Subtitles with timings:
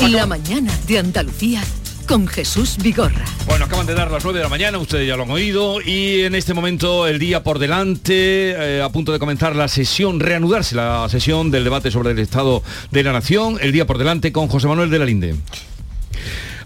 [0.00, 1.62] La mañana de Andalucía
[2.06, 3.24] con Jesús Vigorra.
[3.46, 6.22] Bueno, acaban de dar las 9 de la mañana, ustedes ya lo han oído, y
[6.22, 10.74] en este momento el día por delante, eh, a punto de comenzar la sesión, reanudarse
[10.74, 14.48] la sesión del debate sobre el Estado de la Nación, el día por delante con
[14.48, 15.36] José Manuel de la Linde.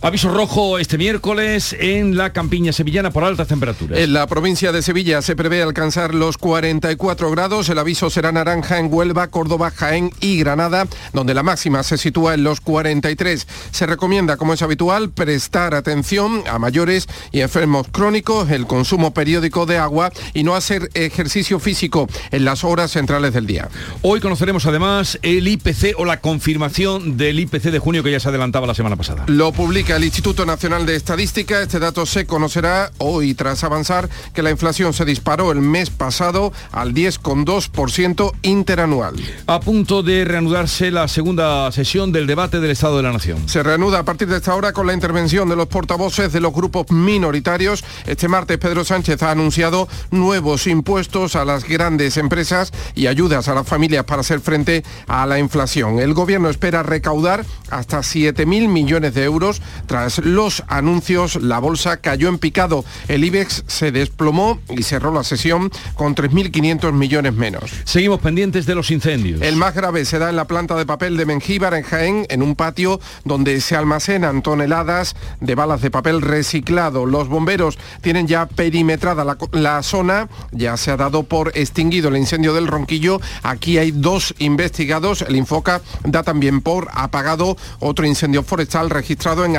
[0.01, 3.99] Aviso rojo este miércoles en la campiña sevillana por altas temperaturas.
[3.99, 7.69] En la provincia de Sevilla se prevé alcanzar los 44 grados.
[7.69, 12.35] El aviso será naranja en Huelva, Córdoba, Jaén y Granada, donde la máxima se sitúa
[12.35, 13.49] en los 43.
[13.73, 19.67] Se recomienda, como es habitual, prestar atención a mayores y enfermos crónicos, el consumo periódico
[19.67, 23.69] de agua y no hacer ejercicio físico en las horas centrales del día.
[24.03, 28.29] Hoy conoceremos además el IPC o la confirmación del IPC de junio que ya se
[28.29, 29.25] adelantaba la semana pasada.
[29.27, 31.63] Lo publica el Instituto Nacional de Estadística.
[31.63, 36.53] Este dato se conocerá hoy tras avanzar que la inflación se disparó el mes pasado
[36.73, 39.17] al 10,2% interanual.
[39.47, 43.49] A punto de reanudarse la segunda sesión del debate del Estado de la Nación.
[43.49, 46.53] Se reanuda a partir de esta hora con la intervención de los portavoces de los
[46.53, 47.85] grupos minoritarios.
[48.07, 53.55] Este martes Pedro Sánchez ha anunciado nuevos impuestos a las grandes empresas y ayudas a
[53.55, 55.99] las familias para hacer frente a la inflación.
[55.99, 62.29] El gobierno espera recaudar hasta 7.000 millones de euros tras los anuncios, la bolsa cayó
[62.29, 62.85] en picado.
[63.09, 67.71] El IBEX se desplomó y cerró la sesión con 3.500 millones menos.
[67.85, 69.41] Seguimos pendientes de los incendios.
[69.43, 72.43] El más grave se da en la planta de papel de Mengíbar, en Jaén, en
[72.43, 77.07] un patio donde se almacenan toneladas de balas de papel reciclado.
[77.07, 82.17] Los bomberos tienen ya perimetrada la, la zona, ya se ha dado por extinguido el
[82.17, 83.21] incendio del Ronquillo.
[83.43, 85.23] Aquí hay dos investigados.
[85.23, 89.57] El Infoca da también por apagado otro incendio forestal registrado en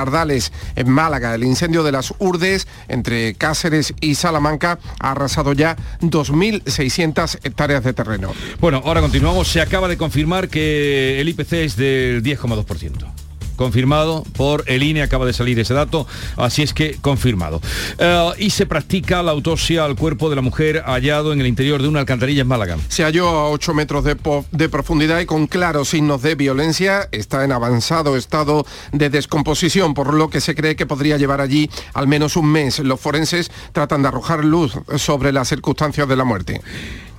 [0.75, 1.35] En Málaga.
[1.35, 7.93] El incendio de las Urdes entre Cáceres y Salamanca ha arrasado ya 2.600 hectáreas de
[7.93, 8.33] terreno.
[8.59, 9.47] Bueno, ahora continuamos.
[9.47, 13.18] Se acaba de confirmar que el IPC es del 10,2%
[13.59, 16.07] confirmado por el INE, acaba de salir ese dato,
[16.37, 17.57] así es que confirmado.
[17.99, 21.81] Uh, y se practica la autopsia al cuerpo de la mujer hallado en el interior
[21.81, 22.77] de una alcantarilla en Málaga.
[22.87, 27.09] Se halló a 8 metros de, profundidad y con claros signos de violencia.
[27.11, 31.69] Está en avanzado estado de descomposición, por lo que se cree que podría llevar allí
[31.93, 32.79] al menos un mes.
[32.79, 36.61] Los forenses tratan de arrojar luz sobre las circunstancias de la muerte.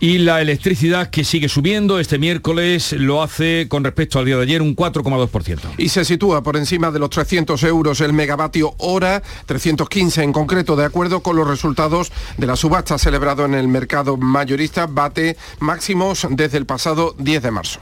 [0.02, 4.44] Y la electricidad que sigue subiendo este miércoles lo hace con respecto al día de
[4.44, 5.58] ayer un 4,2%.
[5.76, 10.74] Y se sitúa por encima de los 300 euros el megavatio hora, 315 en concreto,
[10.74, 16.26] de acuerdo con los resultados de la subasta celebrado en el mercado mayorista, bate máximos
[16.30, 17.80] desde el pasado 10 de marzo.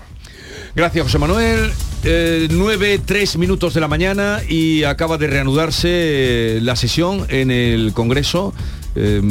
[0.74, 1.70] Gracias, José Manuel.
[2.02, 7.92] Eh, 9, 3 minutos de la mañana y acaba de reanudarse la sesión en el
[7.92, 8.52] Congreso.
[8.96, 9.22] Eh,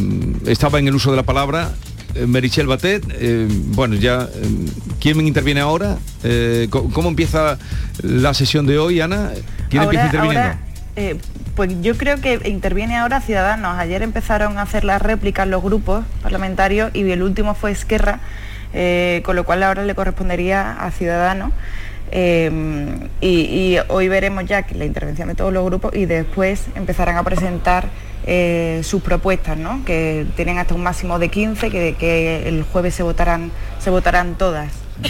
[0.45, 1.73] estaba en el uso de la palabra
[2.28, 4.66] Merichel Batet, eh, bueno, ya, eh,
[5.00, 5.97] ¿quién interviene ahora?
[6.23, 7.57] Eh, ¿cómo, empieza
[8.01, 9.31] la sesión de hoy, Ana?
[9.69, 10.41] ¿Quién ahora, empieza interviniendo?
[10.41, 10.59] Ahora,
[10.96, 11.17] eh,
[11.56, 13.78] pues yo creo que interviene ahora Ciudadanos.
[13.78, 18.19] Ayer empezaron a hacer las réplicas los grupos parlamentarios y el último fue Esquerra,
[19.23, 21.51] con lo cual ahora le correspondería a Ciudadanos.
[22.12, 22.50] Eh,
[23.19, 27.17] y, y, hoy veremos ya que la intervención de todos los grupos y después empezarán
[27.17, 27.90] a presentar
[28.29, 29.85] eh, sus propuestas, ¿no?
[29.85, 34.35] que tienen hasta un máximo de 15, que, que el jueves se votarán, se votarán
[34.38, 34.71] todas.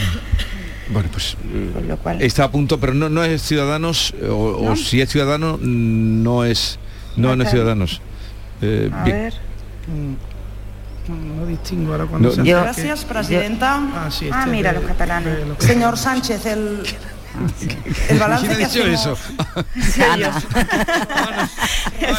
[0.90, 1.36] Bueno, pues
[1.86, 2.22] lo cual...
[2.22, 4.72] está a punto, pero no, no es Ciudadanos, o, ¿No?
[4.72, 6.80] o, si es Ciudadano, no es,
[7.18, 8.02] no, no es Ciudadanos.
[8.62, 9.18] Eh, a bien.
[9.18, 9.34] ver.
[11.10, 13.80] No, no distingo ahora cuando no, se yo, Gracias, presidenta.
[13.82, 15.38] Yo, ah, sí, ah, este mira, de, los catalanes.
[15.38, 16.84] de, los Señor Sánchez, el,
[18.10, 19.02] el balance ¿Quién que ha dicho hacemos...
[19.02, 19.18] eso?
[19.94, 20.40] Sí, Ana.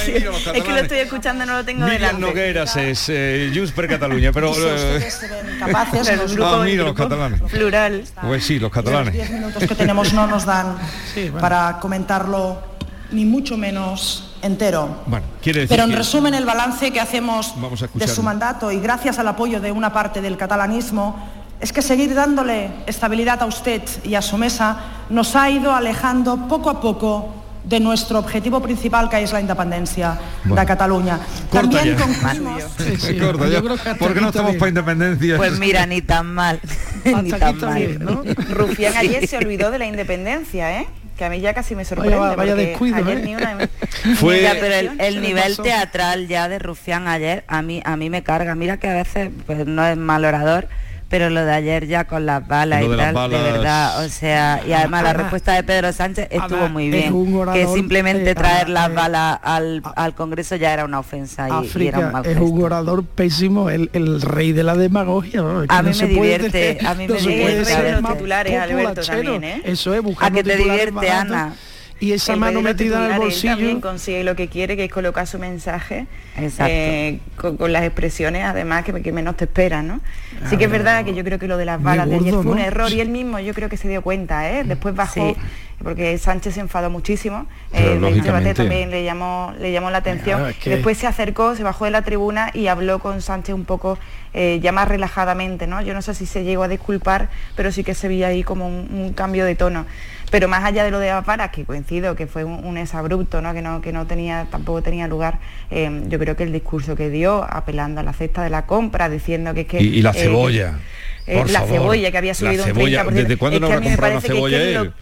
[0.04, 0.12] sí.
[0.54, 2.20] Es que lo estoy escuchando, no lo tengo Miriam delante.
[2.20, 4.52] Nogueras es eh, Junts per Cataluña, pero...
[4.54, 7.40] Ven capaces, el los grupo, ah, mira, el los catalanes.
[7.42, 8.04] Plural.
[8.22, 9.14] Pues sí, los catalanes.
[9.14, 10.76] Los 10 minutos que tenemos no nos dan
[11.14, 11.40] Sí, bueno.
[11.40, 12.62] para comentarlo
[13.10, 15.02] ni mucho menos entero.
[15.06, 18.22] Bueno, quiere decir Pero en que- resumen, el balance que hacemos Vamos a de su
[18.22, 23.42] mandato y gracias al apoyo de una parte del catalanismo es que seguir dándole estabilidad
[23.42, 24.78] a usted y a su mesa
[25.10, 30.18] nos ha ido alejando poco a poco de nuestro objetivo principal que es la independencia
[30.44, 30.60] Bueno.
[30.62, 31.18] de Cataluña.
[31.50, 32.02] Corta También ya.
[32.04, 34.58] concluimos Sí, sí, Corta yo que ¿Por qué no estamos bien.
[34.58, 35.36] para independencia?
[35.36, 36.60] Pues mira, ni tan mal.
[37.04, 37.74] ni tan mal.
[37.74, 38.22] bien, ¿no?
[38.54, 40.86] Rufián ayer se olvidó de la independencia, ¿eh?
[41.18, 42.16] Que a mí ya casi me sorprende.
[42.16, 43.22] Vaya- vaya descuido, ayer ¿eh?
[43.24, 43.58] ni una...
[44.20, 45.64] Fue- Ya, pero el, nivel pasó.
[45.64, 48.54] teatral ya de Rufián ayer a mí a mí me carga.
[48.54, 50.68] Mira que a veces pues no es mal orador,
[51.08, 54.04] pero lo de ayer ya con las balas Lo y de tal, balas- de verdad,
[54.04, 57.12] o sea, y además la respuesta de Pedro Sánchez estuvo muy bien.
[57.34, 60.98] orador, que simplemente eh, traer las eh, balas al, a- al Congreso ya era una
[60.98, 64.74] ofensa y- y, era un mal es un orador pésimo, el, el rey de la
[64.76, 65.40] demagogia.
[65.68, 68.02] A mí no me divierte, tener- a mí no me se puede divierte, a ver,
[68.02, 69.32] más titulares, Alberto, populachero.
[69.32, 69.62] también, ¿eh?
[69.64, 71.20] Eso es buscar A que te divierte, baratos.
[71.32, 71.54] Ana.
[72.00, 73.52] Y esa el mano metida en el titulares, él bolsillo.
[73.54, 76.06] también consigue lo que quiere, que es colocar su mensaje
[76.36, 80.00] eh, con, con las expresiones además que, que menos te esperan, ¿no?
[80.48, 82.40] Sí que es verdad que yo creo que lo de las balas de ayer fue
[82.52, 82.62] un ¿no?
[82.62, 84.62] error y él mismo yo creo que se dio cuenta, ¿eh?
[84.64, 85.36] Después bajó, Sí.
[85.82, 87.98] porque Sánchez se enfadó muchísimo, eh.
[88.30, 90.38] Batet también le llamó, le llamó la atención.
[90.40, 93.64] Claro, que- Después se acercó, se bajó de la tribuna y habló con Sánchez un
[93.64, 93.98] poco
[94.34, 95.80] eh, ya más relajadamente, ¿no?
[95.82, 98.68] Yo no sé si se llegó a disculpar, pero sí que se veía ahí como
[98.68, 99.86] un, un cambio de tono.
[100.30, 103.40] Pero más allá de lo de las varas, que coincido que fue un, un exabrupto,
[103.40, 103.54] ¿no?
[103.54, 105.38] Que no, que no tenía, tampoco tenía lugar,
[105.70, 109.08] eh, yo creo que el discurso que dio, apelando a la cesta de la compra,
[109.08, 109.82] diciendo que es que.
[109.82, 110.78] Y, y la eh, cebolla.
[111.26, 111.74] eh, por la favor.
[111.74, 113.12] cebolla que había La subido cebolla, un 30%.
[113.14, 114.92] ¿Desde cuándo Es no habrá comprado una parece que es que cebolla él?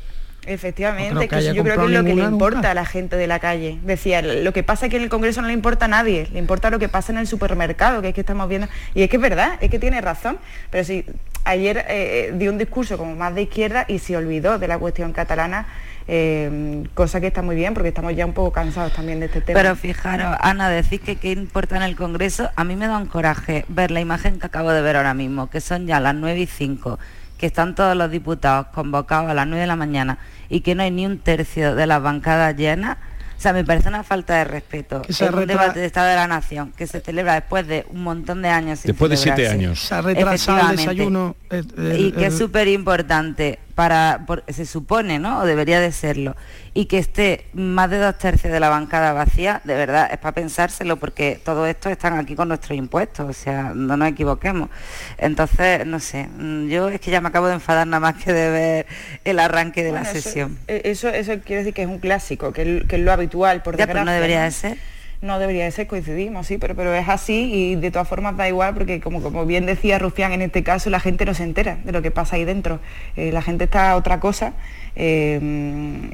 [0.49, 2.71] Efectivamente, No creo que yo creo que es lo que le importa nunca.
[2.71, 3.79] a la gente de la calle.
[3.83, 6.39] Decía, lo que pasa es que en el Congreso no le importa a nadie, le
[6.39, 8.69] importa lo que pasa en el supermercado, que es que estamos viendo.
[8.95, 10.39] Y es que es verdad, es que tiene razón.
[10.71, 11.05] Pero sí,
[11.47, 15.13] ayer eh, dio un discurso como más de izquierda y se olvidó de la cuestión
[15.13, 15.67] catalana,
[16.09, 19.41] eh, cosa que está muy bien porque estamos ya un poco cansados también de este
[19.41, 19.59] tema.
[19.59, 23.07] Pero fijaros, Ana, decir que qué importa en el Congreso, a mí me da un
[23.07, 26.41] coraje ver la imagen que acabo de ver ahora mismo, que son ya las 9
[26.41, 26.99] y 5,
[27.39, 30.83] que están todos los diputados convocados a las 9 de la mañana y que no
[30.83, 32.99] hay ni un tercio de las bancadas llenas.
[33.37, 35.03] O sea, me parece una falta de respeto.
[35.03, 37.67] Que se Es un retra- debate de Estado de la Nación que se celebra después
[37.67, 38.81] de un montón de años.
[38.81, 39.81] sin Después de siete años.
[39.81, 40.35] Se ha retrasado el
[40.75, 40.83] Efectivamente.
[40.83, 41.37] desayuno.
[41.51, 45.41] el- y que es súper importante para, por- se supone, ¿no?
[45.41, 46.35] O debería de serlo.
[46.75, 50.35] Y que esté más de dos tercios de la bancada vacía, de verdad, es para
[50.35, 54.71] pensárselo, porque todo esto están aquí con nuestros impuestos, o sea, no nos equivoquemos.
[55.19, 58.33] Entonces, no sé, mm, yo es que ya me acabo de enfadar nada más que
[58.33, 58.87] de ver
[59.25, 60.59] el arranque de la Bueno, sesión.
[60.69, 63.63] eh, Eso, eso, quiere decir que es un clásico, que es, que es lo habitual,
[63.63, 64.05] por Ya, pero desgracia.
[64.05, 64.79] no debería de ser.
[65.23, 68.49] No debería de ser, coincidimos, sí, pero, pero es así y de todas formas da
[68.49, 71.79] igual porque como, como bien decía Rufián, en este caso la gente no se entera
[71.85, 72.81] de lo que pasa ahí dentro.
[73.17, 74.53] Eh, la gente está a otra cosa
[74.95, 75.41] eh,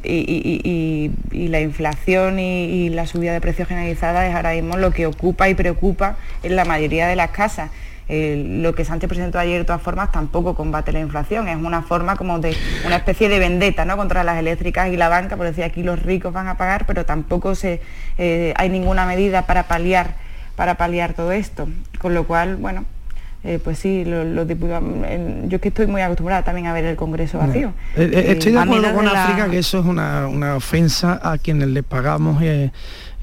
[0.04, 4.90] y, y- la inflación y, y la subida de precios generalizada es ahora mismo lo
[4.92, 7.70] que ocupa y preocupa en la mayoría de las casas.
[8.08, 11.82] Eh, lo que Sánchez presentó ayer de todas formas tampoco combate la inflación, es una
[11.82, 13.96] forma como de una especie de vendetta ¿no?
[13.96, 17.06] contra las eléctricas y la banca, por decir aquí los ricos van a pagar, pero
[17.06, 17.80] tampoco se,
[18.18, 20.14] eh, hay ninguna medida para paliar,
[20.56, 21.68] para paliar todo esto.
[22.00, 22.84] Con lo cual, bueno,
[23.44, 26.72] eh, pues sí, lo- los diputados, en- yo es que estoy muy acostumbrada también a
[26.72, 27.72] ver el Congreso vacío.
[27.96, 30.54] Eh, eh, Estoy de acuerdo lo con de la- África que eso es una, una
[30.56, 32.70] ofensa a quienes les pagamos eh,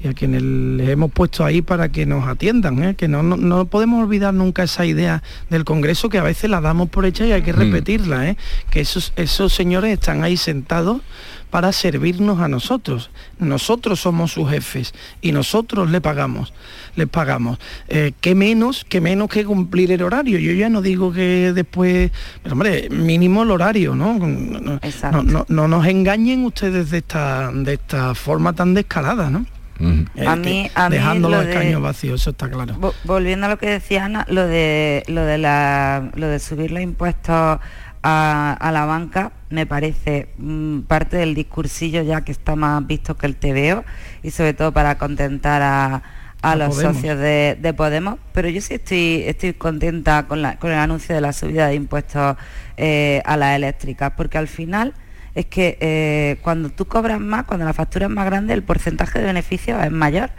[0.02, 2.94] y a quienes les hemos puesto ahí para que nos atiendan, ¿eh?
[2.94, 6.60] que no, no, no podemos olvidar nunca esa idea del Congreso que a veces la
[6.62, 7.56] damos por hecha y hay que Mm.
[7.58, 8.36] repetirla, ¿eh?
[8.70, 11.02] que esos, esos señores están ahí sentados
[11.50, 13.10] para servirnos a nosotros.
[13.38, 16.52] Nosotros somos sus jefes y nosotros le pagamos,
[16.96, 17.58] les pagamos.
[17.88, 20.38] Eh, ¿Qué menos, qué menos que cumplir el horario?
[20.38, 22.10] Yo ya no digo que después,
[22.42, 24.14] pero hombre, mínimo el horario, ¿no?
[24.18, 25.22] No, no- Exacto.
[25.22, 29.44] no, no nos engañen ustedes de esta, de esta forma tan descarada, ¿no?
[29.80, 30.04] Ujú.
[30.28, 32.74] A Eh, mí- a mí dejando lo los de- escaños vacíos, eso está claro.
[32.78, 36.70] Vo- Volviendo a lo que decía Ana, lo de lo de la, lo de subir
[36.70, 37.58] los impuestos
[38.02, 43.16] a, a la banca me parece mm, parte del discursillo ya que está más visto
[43.16, 43.84] que el TVO
[44.22, 46.02] y sobre todo para contentar a,
[46.42, 46.94] a A los Podemos.
[46.96, 51.14] socios de, de Podemos, pero yo sí estoy, estoy contenta con, la- con el anuncio
[51.14, 52.36] de la subida de impuestos
[52.78, 54.94] eh, a las eléctricas, porque al final
[55.34, 59.18] es que eh, cuando tú cobras más, cuando la factura es más grande, el porcentaje
[59.18, 60.30] de beneficios es mayor.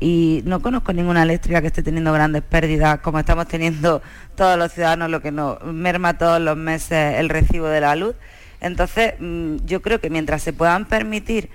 [0.00, 4.00] Y no conozco ninguna eléctrica que esté teniendo grandes pérdidas como estamos teniendo
[4.36, 8.14] todos los ciudadanos, lo que nos merma todos los meses el recibo de la luz.
[8.60, 11.50] Entonces, mm, yo creo que mientras se puedan permitir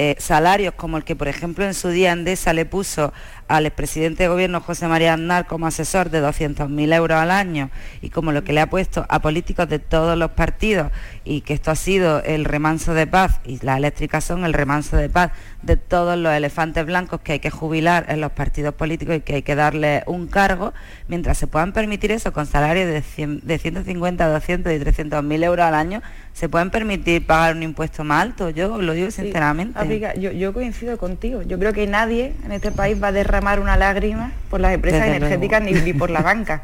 [0.00, 3.12] eh, salarios como el que, por ejemplo, en su día Endesa le puso
[3.48, 7.70] al expresidente de gobierno José María Aznar como asesor de 200.000 euros al año
[8.02, 10.92] y como lo que le ha puesto a políticos de todos los partidos
[11.24, 14.96] y que esto ha sido el remanso de paz y las eléctricas son el remanso
[14.96, 19.16] de paz de todos los elefantes blancos que hay que jubilar en los partidos políticos
[19.16, 20.72] y que hay que darle un cargo,
[21.08, 25.42] mientras se puedan permitir eso con salarios de, 100 de 150, 200 y 300 mil
[25.42, 26.02] euros al año,
[26.32, 29.78] se pueden permitir pagar un impuesto más alto, yo lo digo Sí, sinceramente.
[29.78, 31.42] África, yo, yo coincido contigo.
[31.42, 35.02] Yo creo que nadie en este país va a derramar una lágrima por las empresas
[35.02, 36.62] Desde energéticas ni, ni por la banca.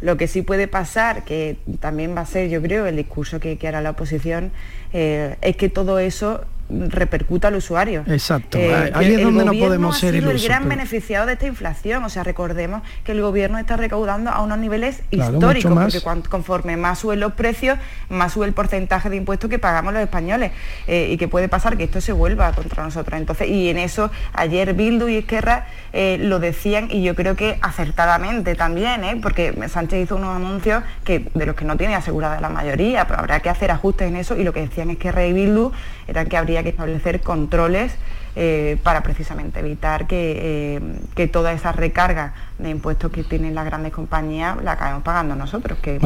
[0.00, 3.56] Lo que sí puede pasar, que también va a ser, yo creo, el discurso que,
[3.56, 4.52] que hará la oposición,
[4.92, 8.02] eh, es que todo eso repercuta al usuario.
[8.06, 10.62] Exacto, Eh, ahí- es el donde no gobierno podemos ha ser sido el ilusos, gran
[10.64, 12.02] pero- beneficiado de esta inflación.
[12.04, 16.76] O sea, recordemos que el gobierno está recaudando a unos niveles Claro, históricos, porque conforme
[16.76, 20.52] más suben los precios, más sube el porcentaje de impuestos que pagamos los españoles
[20.86, 23.18] eh, y que puede pasar que esto se vuelva contra nosotros.
[23.18, 27.58] Entonces, y en eso ayer Bildu y Esquerra eh, lo decían y yo creo que
[27.62, 29.18] acertadamente también, ¿eh?
[29.22, 33.20] porque Sánchez hizo unos anuncios que de los que no tiene asegurada la mayoría, pero
[33.20, 35.72] habrá que hacer ajustes en eso y lo que decían Esquerra y Bildu
[36.06, 37.92] era que habría que establecer controles
[38.38, 40.82] eh, para precisamente evitar que,
[41.14, 45.78] que toda esa recarga de impuestos que tienen las grandes compañías la acabemos pagando nosotros,
[45.80, 45.98] que,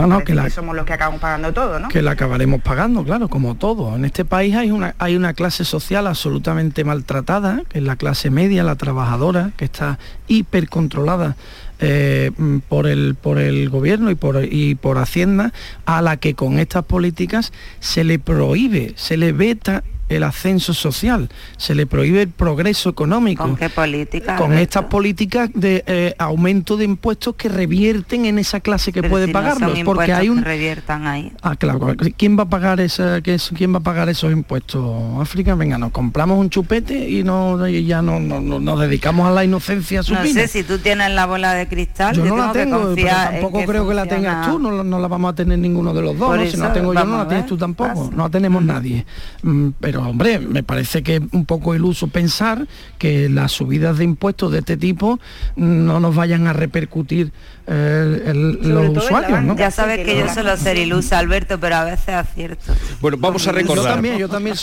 [0.50, 1.88] somos los que acabamos pagando todo, ¿no?
[1.88, 3.96] Que la acabaremos pagando, claro, como todo.
[3.96, 8.30] En este país hay una, hay una clase social absolutamente maltratada, que es la clase
[8.30, 11.36] media, la trabajadora, que está hipercontrolada
[11.80, 12.30] eh,
[12.68, 15.52] por, el, por el gobierno y por, y por Hacienda,
[15.86, 21.28] a la que con estas políticas se le prohíbe, se le veta el ascenso social,
[21.56, 23.44] se le prohíbe el progreso económico.
[23.44, 24.36] ¿Con qué política?
[24.36, 29.28] Con estas políticas de eh, aumento de impuestos que revierten en esa clase que puede
[29.28, 29.78] pagarlos.
[29.84, 30.42] porque hay un.
[30.42, 31.32] reviertan ahí.
[31.42, 31.94] Ah, claro.
[32.16, 35.20] ¿Quién va a pagar esa, quién va a pagar esos impuestos?
[35.20, 40.02] África, venga, nos compramos un chupete y no ya no, nos dedicamos a la inocencia
[40.02, 40.24] supina.
[40.24, 42.16] No sé si tú tienes la bola de cristal.
[42.16, 45.34] Yo, no la tengo, pero tampoco creo que la tengas tú, no, la vamos a
[45.36, 46.50] tener ninguno de los dos.
[46.50, 48.10] Si no la tengo yo, no la tienes tú tampoco.
[48.12, 49.06] No la tenemos nadie.
[49.42, 49.68] Mm,
[50.08, 52.66] hombre, me parece que es un poco iluso pensar
[52.98, 55.20] que las subidas de impuestos de este tipo
[55.56, 57.32] no nos vayan a repercutir
[57.72, 59.56] eh, los usuarios.
[59.56, 62.72] Ya sabes que yo suelo ser ilusa, Alberto, pero a veces acierto.
[63.00, 64.02] Bueno, vamos a recordar.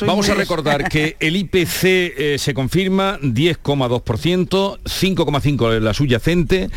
[0.05, 6.69] vamos a recordar que el IPC eh, se confirma 10,2%, 5,5% la subyacente,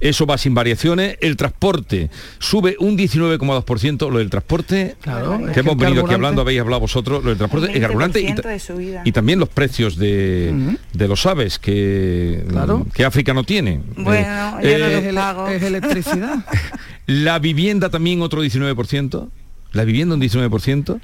[0.00, 1.16] eso va sin variaciones.
[1.20, 4.96] El transporte sube un 19,2%, lo del transporte,
[5.54, 9.38] que hemos venido aquí hablando, habéis hablado vosotros, lo del transporte, el carburante y, también
[9.38, 12.44] los precios de, los aves que,
[12.92, 13.80] que África no tiene.
[13.96, 15.48] Bueno, yo no eh, pago.
[15.48, 16.44] Es electricidad.
[17.06, 19.28] la vivienda también otro 19%,
[19.72, 21.00] la vivienda un 19%,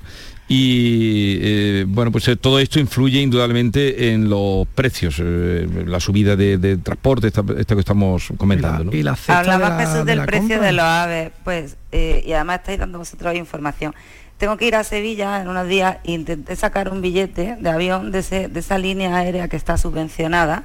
[0.48, 6.36] y eh, bueno pues eh, todo esto influye indudablemente en los precios eh, la subida
[6.36, 11.32] de, transporte esta, que estamos comentando y la, hablaba Jesús del precio de los aves
[11.42, 13.94] pues y además estáis dando vosotros información.
[14.36, 18.12] Tengo que ir a Sevilla en unos días e intenté sacar un billete de avión
[18.12, 20.64] de, de esa línea aérea que está subvencionada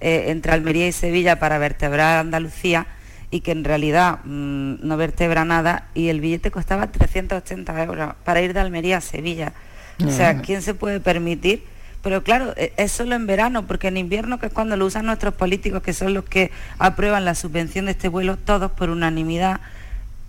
[0.00, 2.86] entre Almería y Sevilla para vertebrar Andalucía
[3.30, 8.40] y que en realidad mm, no vertebra nada y el billete costaba 380 euros para
[8.40, 9.52] ir de Almería a Sevilla.
[10.04, 11.62] O sea, ¿quién se puede permitir?
[12.02, 15.06] Pero claro, e, es solo en verano, porque en invierno, que es cuando lo usan
[15.06, 19.60] nuestros políticos, que son los que aprueban la subvención de este vuelo, todos por unanimidad,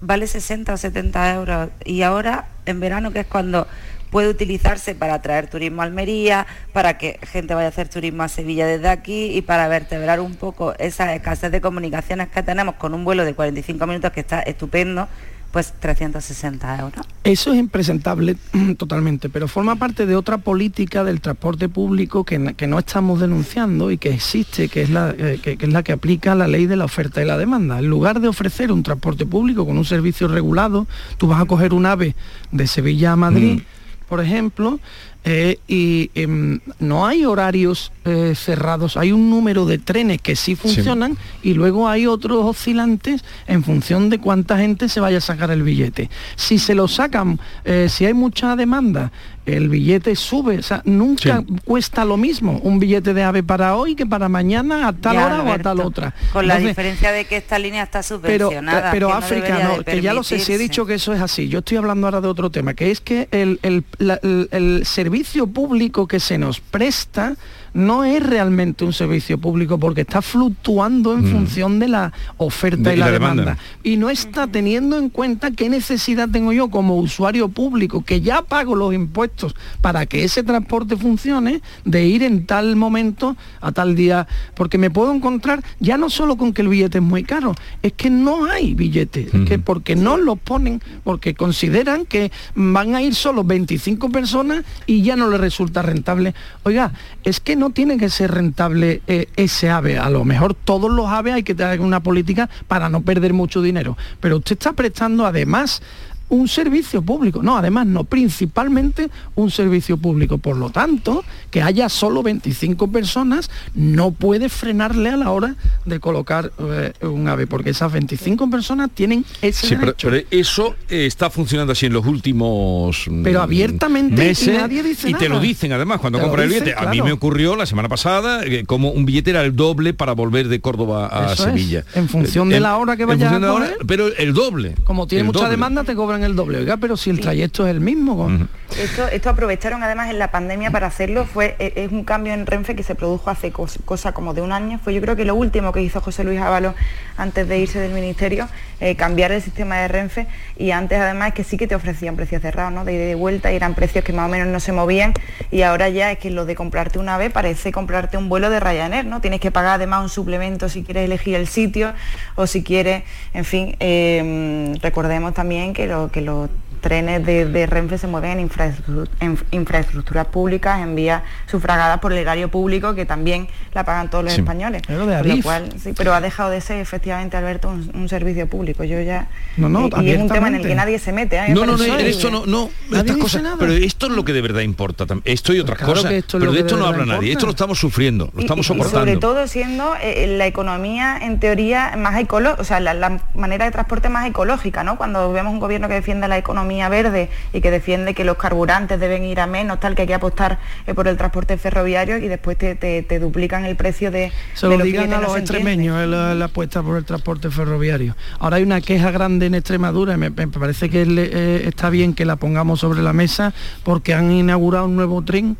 [0.01, 1.69] vale 60 o 70 euros.
[1.85, 3.67] Y ahora, en verano, que es cuando
[4.11, 8.27] puede utilizarse para atraer turismo a Almería, para que gente vaya a hacer turismo a
[8.27, 12.93] Sevilla desde aquí y para vertebrar un poco esa escasez de comunicaciones que tenemos con
[12.93, 15.07] un vuelo de 45 minutos que está estupendo
[15.51, 17.05] pues 360 euros.
[17.23, 18.37] Eso es impresentable
[18.77, 23.97] totalmente, pero forma parte de otra política del transporte público que, no estamos denunciando y
[23.97, 26.85] que existe, que es, la, eh, que, es la que aplica la ley de la
[26.85, 27.79] oferta y la demanda.
[27.79, 30.87] En lugar de ofrecer un transporte público con un servicio regulado,
[31.17, 32.15] tú vas a coger un ave
[32.51, 33.55] de Sevilla a Madrid.
[33.55, 33.80] Mm
[34.11, 34.77] por ejemplo,
[35.23, 40.55] eh, y em, no hay horarios eh, cerrados, hay un número de trenes que sí
[40.55, 45.51] funcionan y luego hay otros oscilantes en función de cuánta gente se vaya a sacar
[45.51, 46.09] el billete.
[46.35, 49.11] Si se lo sacan, eh, si hay mucha demanda
[49.45, 53.95] el billete sube, o sea, nunca cuesta lo mismo un billete de ave para hoy
[53.95, 56.13] que para mañana a tal hora o a tal otra.
[56.31, 58.91] Con la diferencia de que esta línea está subvencionada.
[58.91, 61.47] Pero, África, no, que ya lo sé, si he dicho que eso es así.
[61.47, 65.10] Yo estoy hablando ahora de otro tema, que es que el, el servicio
[65.47, 67.35] público que se nos presta
[67.73, 71.31] no es realmente un servicio público porque está fluctuando en mm.
[71.31, 73.57] función de la oferta y la, demanda.
[73.83, 78.41] Y no está teniendo en cuenta qué necesidad tengo yo como usuario público, que ya
[78.41, 83.95] pago los impuestos para que ese transporte funcione, de ir en tal momento a tal
[83.95, 87.55] día, porque me puedo encontrar ya no solo con que el billete es muy caro,
[87.81, 93.01] es que no hay billetes, que porque no los ponen, porque consideran que van a
[93.01, 96.33] ir solo 25 personas y ya no les resulta rentable.
[96.63, 99.99] Oiga, es que no tiene que ser rentable eh, ese ave.
[99.99, 103.61] A lo mejor todos los aves hay que tener una política para no perder mucho
[103.61, 103.95] dinero.
[104.19, 105.83] Pero usted está prestando además
[106.31, 107.43] un servicio público.
[107.43, 110.37] No, además no, principalmente un servicio público.
[110.37, 115.99] Por lo tanto, que haya solo 25 personas no puede frenarle a la hora de
[115.99, 119.93] colocar eh, un ave, porque esas 25 personas tienen ese sí, Pero,
[120.31, 125.09] eso eh, está funcionando así en los últimos mm, pero abiertamente meses, y nadie dice
[125.09, 126.75] y te lo dicen además cuando compras el billete.
[126.77, 130.13] A mí me ocurrió la semana pasada eh, como un billete era el doble para
[130.13, 131.83] volver de Córdoba a Sevilla.
[131.93, 134.75] En función de la hora que vaya a pero el doble.
[134.85, 136.59] Como tiene mucha demanda te cobran cobran el doble.
[136.59, 138.29] Oiga, pero si el trayecto es el mismo.
[138.77, 142.45] Esto, esto aprovecharon además en la pandemia para hacerlo, fue e, es un cambio en
[142.45, 145.35] Renfe que se produjo hace cosa como de un año, fue yo creo que lo
[145.35, 146.73] último que hizo José Luis Ábalos
[147.17, 148.47] antes de irse del ministerio,
[148.79, 152.41] eh, cambiar el sistema de Renfe y antes además que sí que te ofrecían precios
[152.41, 152.85] cerrados, ¿no?
[152.85, 155.13] de ida y vuelta y eran precios que más o menos no se movían
[155.51, 158.59] y ahora ya es que lo de comprarte una vez parece comprarte un vuelo de
[158.59, 159.19] Ryanair, ¿no?
[159.19, 161.93] Tienes que pagar además un suplemento si quieres elegir el sitio
[162.35, 166.49] o si quieres, en fin, eh, recordemos también que lo que los
[166.81, 172.95] trenes de, Renfe se mueven en, infraestructuras públicas, en vías sufragadas por el erario público,
[172.95, 174.81] que también la pagan todos los españoles.
[174.85, 178.83] Pero, lo cual, sí, pero ha dejado de ser efectivamente, Alberto, un, servicio público.
[178.83, 179.29] Yo ya...
[179.55, 181.37] No, no, y, es un tema en el que nadie se mete.
[181.37, 181.49] ¿eh?
[181.49, 184.61] No, no, no, esto no, no estas cosas, pero esto es lo que de verdad
[184.61, 185.05] importa.
[185.23, 186.11] Esto y otras cosas.
[186.31, 187.31] pero de esto no habla nadie.
[187.31, 188.99] Esto lo estamos sufriendo, lo estamos soportando.
[188.99, 193.65] sobre todo siendo eh, la economía, en teoría, más ecológica, o sea, la, la manera
[193.65, 194.97] de transporte más ecológica, ¿no?
[194.97, 198.99] Cuando vemos un gobierno que defiende la economía verde y que defiende que los carburantes
[198.99, 202.27] deben ir a menos, tal que hay que apostar eh, por el transporte ferroviario y
[202.27, 204.31] después te, duplican el precio de...
[204.53, 208.15] Se lo digan a los extremeños la, apuesta por el transporte ferroviario.
[208.39, 212.25] Ahora hay una queja grande en Extremadura, y me, parece que eh, está bien que
[212.25, 215.57] la pongamos sobre la mesa porque han inaugurado un nuevo tren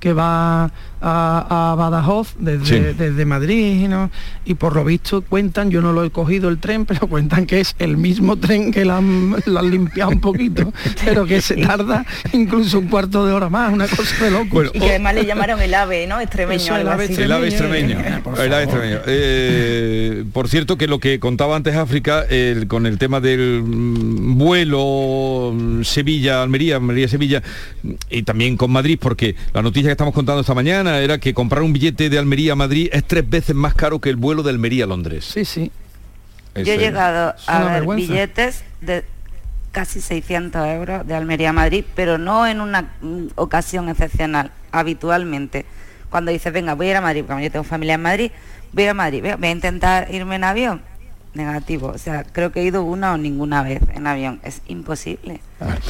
[0.00, 0.70] que va
[1.04, 3.88] a, Badajoz desde, Madrid
[4.44, 7.60] y por lo visto cuentan, yo no lo he cogido el tren, pero cuentan que
[7.60, 9.36] es el mismo tren que lo han,
[9.70, 10.72] limpiado un poquito,
[11.04, 14.64] pero que se tarda incluso un cuarto de hora más, una cosa de loco.
[14.64, 16.20] y que además le llamaron el ave, ¿no?
[16.20, 16.76] Extremeño.
[16.76, 17.98] el, ave extremeño.
[19.06, 22.24] Eh, por cierto que lo que contaba antes África,
[22.68, 27.42] con el tema del mm, vuelo mm, Sevilla-Almería, Almería-Sevilla,
[28.10, 31.62] y también con Madrid, porque la noticia que estamos contando esta mañana era que comprar
[31.62, 34.50] un billete de Almería a Madrid es tres veces más caro que el vuelo de
[34.50, 35.24] Almería a Londres.
[35.24, 35.70] Sí, sí.
[36.54, 39.04] Yo he llegado a ver billetes de
[39.72, 45.66] casi 600 euros de Almería a Madrid, pero no en una mm, ocasión excepcional, habitualmente.
[46.10, 48.30] Cuando dices, venga, voy a ir a Madrid, porque yo tengo familia en Madrid,
[48.72, 50.82] voy a Madrid, voy a intentar irme en avión.
[51.34, 55.40] Negativo, o sea, creo que he ido una o ninguna vez en avión, es imposible.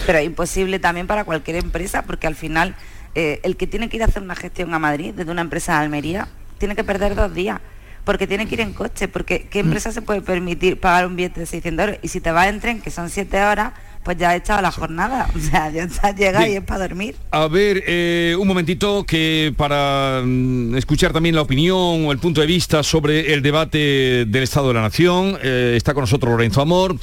[0.07, 2.75] Pero es imposible también para cualquier empresa, porque al final
[3.15, 5.73] eh, el que tiene que ir a hacer una gestión a Madrid desde una empresa
[5.75, 6.29] de Almería
[6.59, 7.61] tiene que perder dos días
[8.05, 9.67] porque tiene que ir en coche, porque ¿qué mm.
[9.67, 12.01] empresa se puede permitir pagar un billete de 600 euros?
[12.03, 13.73] Y si te vas en tren, que son siete horas,
[14.05, 17.17] pues ya ha echado la jornada, o sea, ya está, llega y es para dormir.
[17.31, 22.41] A ver, eh, un momentito que para mm, escuchar también la opinión o el punto
[22.41, 26.61] de vista sobre el debate del Estado de la Nación, eh, está con nosotros Lorenzo
[26.61, 26.97] Amor,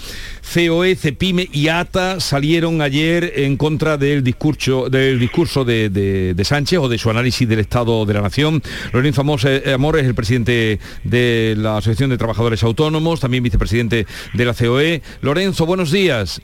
[0.53, 6.89] COE, CEPIME y ATA salieron ayer en contra del discurso, del discurso de, Sánchez o
[6.89, 8.61] de su análisis del Estado de la Nación.
[8.91, 14.05] Lorenzo Amor, eh, Amor es el presidente de la Asociación de Trabajadores Autónomos, también vicepresidente
[14.33, 15.01] de la COE.
[15.21, 16.41] Lorenzo, buenos días.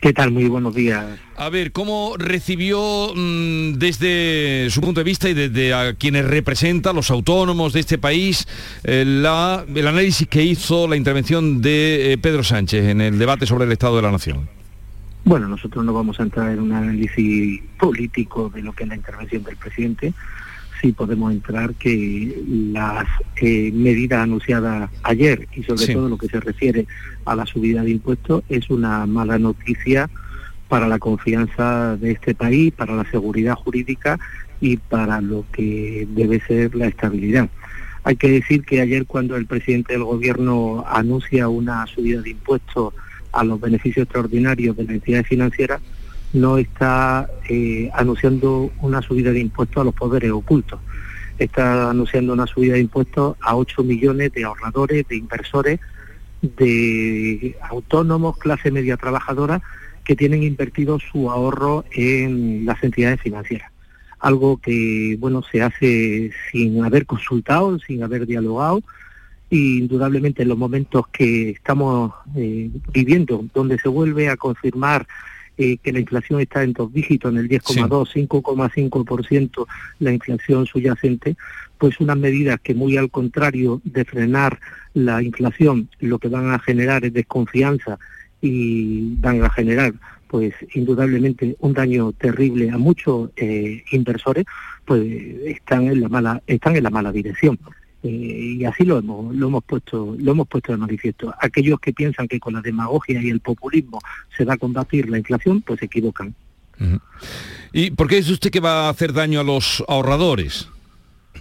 [0.00, 0.30] ¿Qué tal?
[0.30, 1.04] Muy buenos días.
[1.36, 6.94] A ver, ¿cómo recibió mm, desde su punto de vista y desde a quienes representa,
[6.94, 8.48] los autónomos de este país,
[8.84, 13.44] eh, la, el análisis que hizo la intervención de eh, Pedro Sánchez en el debate
[13.44, 14.48] sobre el Estado de la Nación?
[15.26, 18.96] Bueno, nosotros no vamos a entrar en un análisis político de lo que es la
[18.96, 20.14] intervención del presidente
[20.80, 26.40] sí podemos entrar que las eh, medidas anunciadas ayer y sobre todo lo que se
[26.40, 26.86] refiere
[27.24, 30.08] a la subida de impuestos es una mala noticia
[30.68, 34.18] para la confianza de este país, para la seguridad jurídica
[34.60, 37.48] y para lo que debe ser la estabilidad.
[38.04, 42.94] Hay que decir que ayer cuando el presidente del gobierno anuncia una subida de impuestos
[43.32, 45.80] a los beneficios extraordinarios de las entidades financieras,
[46.32, 50.80] no está eh, anunciando una subida de impuestos a los poderes ocultos.
[51.38, 55.80] Está anunciando una subida de impuestos a 8 millones de ahorradores, de inversores,
[56.42, 59.60] de autónomos, clase media trabajadora,
[60.04, 63.70] que tienen invertido su ahorro en las entidades financieras.
[64.18, 68.82] Algo que, bueno, se hace sin haber consultado, sin haber dialogado,
[69.50, 75.06] e indudablemente en los momentos que estamos eh, viviendo, donde se vuelve a confirmar
[75.62, 79.66] eh, que la inflación está en dos dígitos, en el 10,2, 5,5%
[79.98, 81.36] la inflación subyacente,
[81.76, 84.58] pues unas medidas que muy al contrario de frenar
[84.94, 87.98] la inflación, lo que van a generar es desconfianza
[88.40, 89.92] y van a generar
[90.28, 94.46] pues indudablemente un daño terrible a muchos eh, inversores,
[94.86, 95.02] pues
[95.44, 97.58] están en la mala, están en la mala dirección.
[98.02, 101.34] Eh, y así lo hemos, lo hemos puesto, lo hemos puesto de manifiesto.
[101.40, 104.00] Aquellos que piensan que con la demagogia y el populismo
[104.36, 106.34] se va a combatir la inflación, pues se equivocan.
[107.72, 110.68] ¿Y por qué dice usted que va a hacer daño a los ahorradores?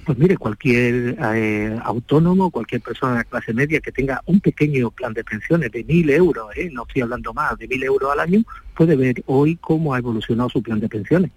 [0.06, 4.91] Pues mire, cualquier eh, autónomo, cualquier persona de la clase media que tenga un pequeño
[4.91, 6.69] plan de pensiones de mil euros, ¿eh?
[6.72, 8.43] no estoy hablando más, de mil euros al año,
[8.76, 11.32] puede ver hoy cómo ha evolucionado su plan de pensiones.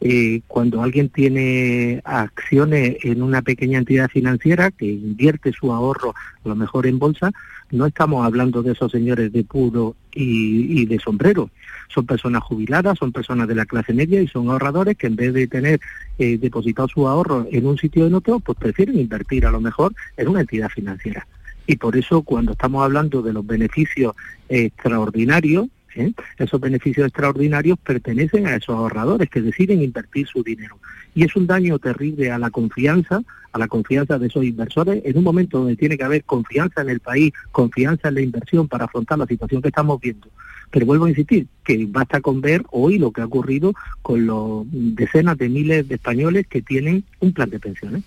[0.00, 6.48] Eh, cuando alguien tiene acciones en una pequeña entidad financiera que invierte su ahorro a
[6.48, 7.32] lo mejor en bolsa,
[7.70, 11.50] no estamos hablando de esos señores de puro y, de sombrero.
[11.88, 15.32] Son personas jubiladas, son personas de la clase media y son ahorradores que en vez
[15.32, 15.80] de tener
[16.18, 19.60] eh, depositado su ahorro en un sitio o en otro, pues prefieren invertir a lo
[19.60, 21.26] mejor en una entidad financiera.
[21.66, 24.14] Y por eso cuando estamos hablando de los beneficios
[24.48, 26.12] extraordinarios, ¿eh?
[26.38, 30.78] Esos beneficios extraordinarios pertenecen a esos ahorradores que deciden invertir su dinero.
[31.14, 35.16] Y es un daño terrible a la confianza, a la confianza de esos inversores, en
[35.18, 38.84] un momento donde tiene que haber confianza en el país, confianza en la inversión para
[38.84, 40.28] afrontar la situación que estamos viendo.
[40.70, 44.66] Pero vuelvo a insistir, que basta con ver hoy lo que ha ocurrido con los
[44.70, 48.02] decenas de miles de españoles que tienen un plan de pensiones.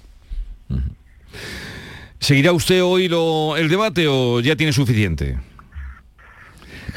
[2.19, 5.38] ¿Seguirá usted hoy el debate o ya tiene suficiente?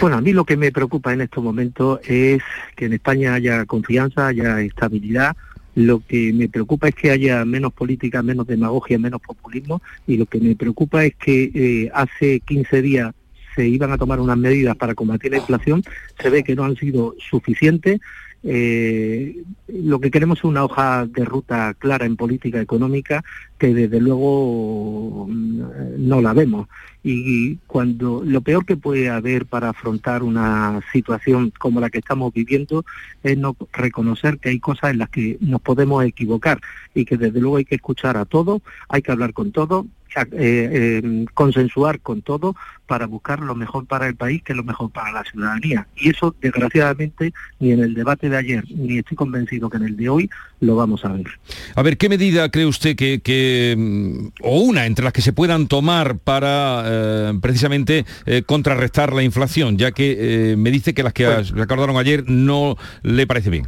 [0.00, 2.42] Bueno, a mí lo que me preocupa en estos momentos es
[2.76, 5.36] que en España haya confianza, haya estabilidad.
[5.74, 9.80] Lo que me preocupa es que haya menos política, menos demagogia, menos populismo.
[10.06, 13.14] Y lo que me preocupa es que eh, hace 15 días
[13.54, 15.82] se iban a tomar unas medidas para combatir la inflación,
[16.20, 18.00] se ve que no han sido suficientes
[18.44, 23.22] eh, lo que queremos es una hoja de ruta clara en política económica
[23.58, 25.62] que desde luego mm,
[25.98, 26.68] no la vemos.
[27.04, 32.32] Y cuando lo peor que puede haber para afrontar una situación como la que estamos
[32.32, 32.84] viviendo
[33.22, 36.60] es no reconocer que hay cosas en las que nos podemos equivocar
[36.94, 39.86] y que desde luego hay que escuchar a todos, hay que hablar con todos
[40.32, 42.54] eh, em, consensuar con todo
[42.86, 45.86] para buscar lo mejor para el país que lo mejor para la ciudadanía.
[45.96, 49.96] Y eso, desgraciadamente, ni en el debate de ayer, ni estoy convencido que en el
[49.96, 51.26] de hoy, lo vamos a ver.
[51.74, 55.68] A ver, ¿qué medida cree usted que, mm, o una entre las que se puedan
[55.68, 61.26] tomar para eh, precisamente eh, contrarrestar la inflación, ya que me dice que las que
[61.26, 63.66] pues recordaron ayer no le parece bien?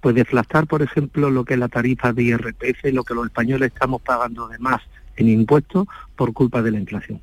[0.00, 3.72] Pues desflastar, por ejemplo, lo que es la tarifa de IRPF, lo que los españoles
[3.72, 4.82] estamos pagando de más
[5.16, 7.20] en impuestos por culpa de la inflación.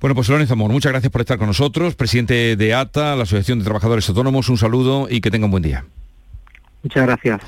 [0.00, 3.58] Bueno, pues Lorenzo Amor, muchas gracias por estar con nosotros, presidente de ATA, la Asociación
[3.58, 5.84] de Trabajadores Autónomos, un saludo y que tenga un buen día.
[6.82, 7.40] Muchas gracias.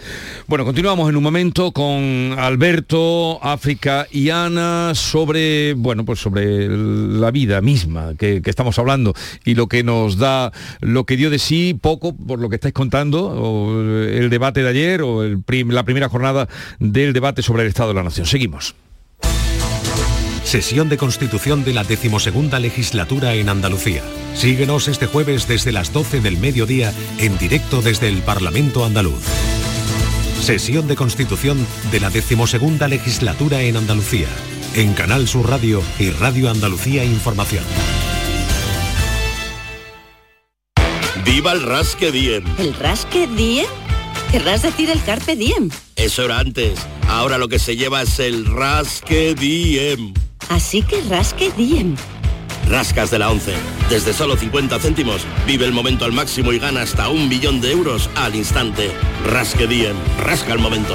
[0.49, 7.31] Bueno, continuamos en un momento con Alberto, África y Ana sobre, bueno, pues sobre la
[7.31, 9.15] vida misma que, estamos hablando
[9.45, 12.75] y lo que nos da, lo que dio de sí poco por lo que estáis
[12.75, 16.49] contando, o el debate de ayer o la primera jornada
[16.81, 18.27] del debate sobre el Estado de la Nación.
[18.27, 18.75] Seguimos.
[20.43, 24.03] Sesión de constitución de la decimosegunda legislatura en Andalucía.
[24.35, 29.23] Síguenos este jueves desde las 12 del mediodía en directo desde el Parlamento andaluz.
[30.41, 34.29] Sesión de constitución de la decimosegunda legislatura en Andalucía.
[34.75, 37.65] En Canal Sur Radio y Radio Andalucía Información.
[41.25, 42.45] ¡Viva el Rasque Diem!
[42.59, 43.67] ¿El Rasque Diem?
[44.31, 45.71] Querrás decir el Carpe Diem.
[45.97, 46.79] Eso era antes.
[47.09, 50.15] Ahora lo que se lleva es el Rasque Diem
[50.49, 51.97] Así que rasque Diem.
[52.71, 53.53] Rascas de la 11.
[53.89, 57.73] Desde solo 50 céntimos, vive el momento al máximo y gana hasta un billón de
[57.73, 58.93] euros al instante.
[59.27, 59.97] Rasque Diem.
[60.23, 60.95] Rasca el momento.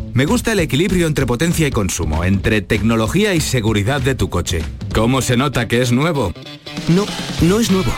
[0.13, 4.61] Me gusta el equilibrio entre potencia y consumo, entre tecnología y seguridad de tu coche.
[4.93, 6.33] ¿Cómo se nota que es nuevo?
[6.89, 7.05] No,
[7.41, 7.91] no es nuevo.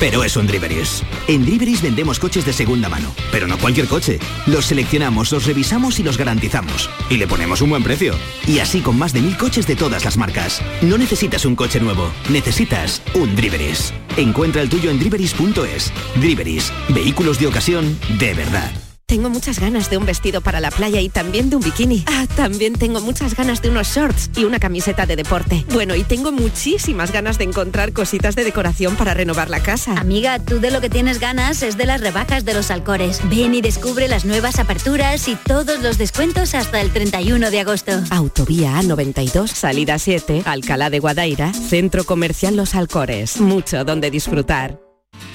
[0.00, 1.02] Pero es un Driveris.
[1.26, 4.18] En Driveris vendemos coches de segunda mano, pero no cualquier coche.
[4.46, 6.88] Los seleccionamos, los revisamos y los garantizamos.
[7.10, 8.14] Y le ponemos un buen precio.
[8.46, 10.62] Y así con más de mil coches de todas las marcas.
[10.82, 13.92] No necesitas un coche nuevo, necesitas un Driveris.
[14.16, 15.92] Encuentra el tuyo en driveris.es.
[16.14, 18.87] Driveris, vehículos de ocasión de verdad.
[19.08, 22.04] Tengo muchas ganas de un vestido para la playa y también de un bikini.
[22.08, 25.64] Ah, también tengo muchas ganas de unos shorts y una camiseta de deporte.
[25.72, 29.94] Bueno, y tengo muchísimas ganas de encontrar cositas de decoración para renovar la casa.
[29.98, 33.22] Amiga, tú de lo que tienes ganas es de las rebajas de los Alcores.
[33.30, 37.92] Ven y descubre las nuevas aperturas y todos los descuentos hasta el 31 de agosto.
[38.10, 43.40] Autovía A92, salida 7, Alcalá de Guadaira, Centro Comercial Los Alcores.
[43.40, 44.87] Mucho donde disfrutar.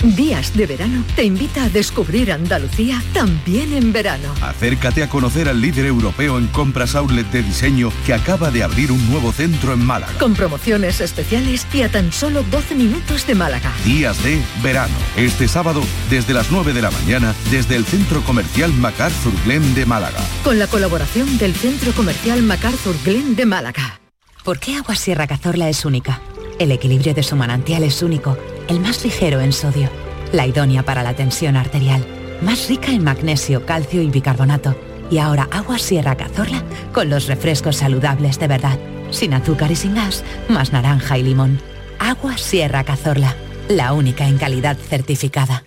[0.03, 4.33] Días de verano te invita a descubrir Andalucía también en verano.
[4.41, 8.91] Acércate a conocer al líder europeo en compras outlet de diseño que acaba de abrir
[8.91, 10.11] un nuevo centro en Málaga.
[10.19, 13.71] Con promociones especiales y a tan solo 12 minutos de Málaga.
[13.85, 14.93] Días de verano.
[15.15, 19.85] Este sábado desde las 9 de la mañana desde el Centro Comercial MacArthur Glen de
[19.85, 20.19] Málaga.
[20.43, 24.01] Con la colaboración del Centro Comercial MacArthur Glen de Málaga.
[24.43, 26.19] ¿Por qué Agua Sierra Cazorla es única?
[26.59, 29.89] El equilibrio de su manantial es único, el más ligero en sodio,
[30.31, 32.05] la idónea para la tensión arterial,
[32.41, 34.75] más rica en magnesio, calcio y bicarbonato.
[35.11, 38.79] Y ahora agua Sierra Cazorla con los refrescos saludables de verdad,
[39.11, 41.59] sin azúcar y sin gas, más naranja y limón.
[41.99, 43.35] Agua Sierra Cazorla,
[43.69, 45.63] la única en calidad certificada.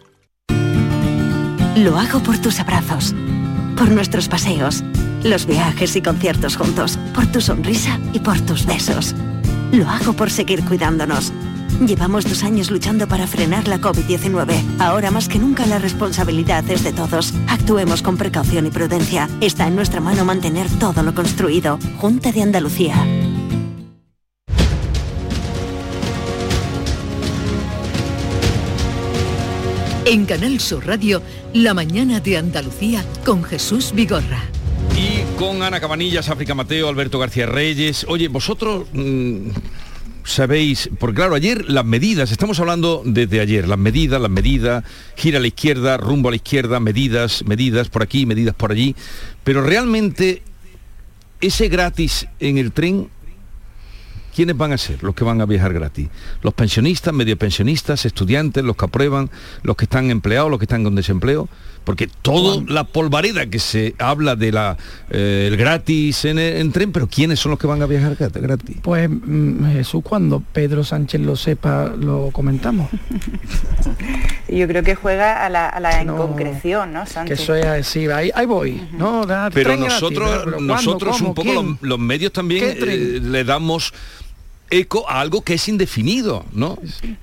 [1.76, 3.14] Lo hago por tus abrazos,
[3.76, 4.82] por nuestros paseos,
[5.22, 9.14] los viajes y conciertos juntos, por tu sonrisa y por tus besos.
[9.72, 11.32] Lo hago por seguir cuidándonos.
[11.84, 14.78] Llevamos dos años luchando para frenar la COVID-19.
[14.78, 17.34] Ahora más que nunca la responsabilidad es de todos.
[17.48, 19.28] Actuemos con precaución y prudencia.
[19.42, 21.78] Está en nuestra mano mantener todo lo construido.
[21.98, 22.96] Junta de Andalucía.
[30.06, 31.20] En Canal Sur Radio,
[31.52, 34.40] La mañana de Andalucía con Jesús Vigorra.
[34.96, 38.06] Y con Ana Cabanillas, África Mateo, Alberto García Reyes.
[38.08, 39.48] Oye, vosotros mm,
[40.26, 44.84] sabéis, porque claro, ayer las medidas, estamos hablando desde ayer, las medidas, las medidas,
[45.14, 48.94] gira a la izquierda, rumbo a la izquierda, medidas, medidas por aquí, medidas por allí,
[49.44, 50.42] pero realmente
[51.40, 53.08] ese gratis en el tren,
[54.34, 56.08] ¿quiénes van a ser los que van a viajar gratis?
[56.42, 59.30] Los pensionistas, medio pensionistas, estudiantes, los que aprueban,
[59.62, 61.48] los que están empleados, los que están con desempleo
[61.86, 64.76] porque toda la polvareda que se habla de la
[65.08, 68.78] eh, el gratis en, en, tren, pero ¿quiénes son los que van a viajar gratis?
[68.82, 72.90] Pues mm, Jesús, cuando Pedro Sánchez lo sepa, lo comentamos.
[74.48, 77.06] Yo creo que juega a la, a la inconcreción, ¿no?
[77.06, 77.38] Sánchez?
[77.38, 78.82] Que eso es así, ahí, ahí voy.
[78.98, 79.24] ¿no?
[79.54, 83.94] pero nosotros, gratis, pero nosotros un poco los, los, medios también eh, le damos
[84.70, 86.78] eco a algo que es indefinido, ¿no?
[87.00, 87.16] Sí.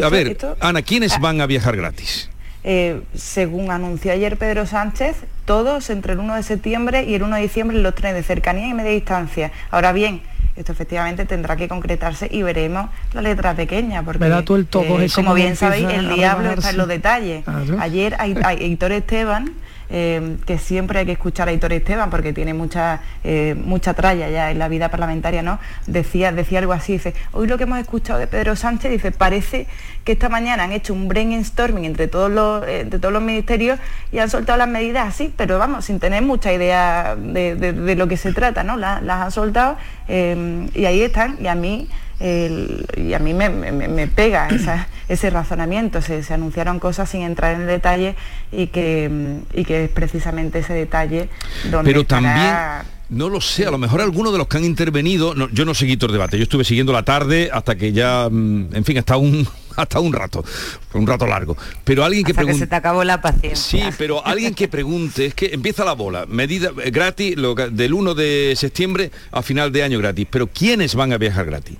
[0.00, 2.30] A ver, esto, Ana, ¿quiénes ah, van a viajar gratis?
[2.68, 7.36] Eh, según anunció ayer Pedro Sánchez, todos entre el 1 de septiembre y el 1
[7.36, 9.52] de diciembre los trenes de cercanía y media distancia.
[9.70, 10.20] Ahora bien,
[10.56, 15.54] esto efectivamente tendrá que concretarse y veremos la letra pequeña, porque el eh, como bien
[15.54, 17.44] sabéis, el diablo está en los detalles.
[17.78, 19.52] Ayer Aitor Esteban,
[19.88, 24.28] eh, que siempre hay que escuchar a Hitor Esteban porque tiene mucha, eh, mucha tralla
[24.28, 25.58] ya en la vida parlamentaria, ¿no?
[25.86, 29.66] Decía, decía algo así, dice, hoy lo que hemos escuchado de Pedro Sánchez, dice, parece
[30.04, 33.78] que esta mañana han hecho un brainstorming entre todos los, eh, todos los ministerios
[34.10, 38.16] y han soltado las medidas así, pero vamos, sin tener mucha idea de, lo que
[38.16, 38.76] se trata, ¿no?
[38.76, 39.76] las han soltado
[40.08, 41.88] y ahí están, y a mí
[42.20, 44.48] y a mí me, pega
[45.08, 46.00] ese razonamiento.
[46.02, 48.14] Se, anunciaron cosas sin entrar en detalle
[48.52, 51.28] y que, y que es precisamente ese detalle
[51.70, 51.90] donde...
[51.90, 52.54] Pero también...
[53.08, 55.96] No lo sé, a lo mejor algunos de los que han intervenido, yo no seguí
[55.96, 59.16] todo el debate, yo estuve siguiendo la tarde hasta que ya, mm, en fin, hasta
[59.16, 60.44] un hasta un rato,
[60.94, 61.56] un rato largo.
[61.84, 62.58] Pero alguien que pregunte.
[62.58, 63.90] se te acabó la paciencia.
[63.90, 67.94] Sí, pero alguien que pregunte, es que empieza la bola, medida eh, gratis lo, del
[67.94, 70.26] 1 de septiembre a final de año gratis.
[70.28, 71.76] Pero ¿quiénes van a viajar gratis?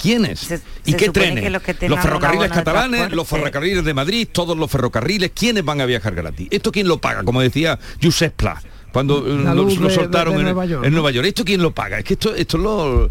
[0.00, 0.62] ¿Quiénes?
[0.84, 1.50] ¿Y qué trenes?
[1.50, 6.48] los ferrocarriles catalanes, los ferrocarriles de Madrid, todos los ferrocarriles, ¿quiénes van a viajar gratis?
[6.50, 7.22] ¿Esto quién lo paga?
[7.24, 8.60] Como decía Josep Pla,
[8.92, 10.44] cuando lo, soltaron en,
[10.92, 11.98] Nueva York, ¿Esto quién lo paga?
[11.98, 13.10] Es que esto, esto lo...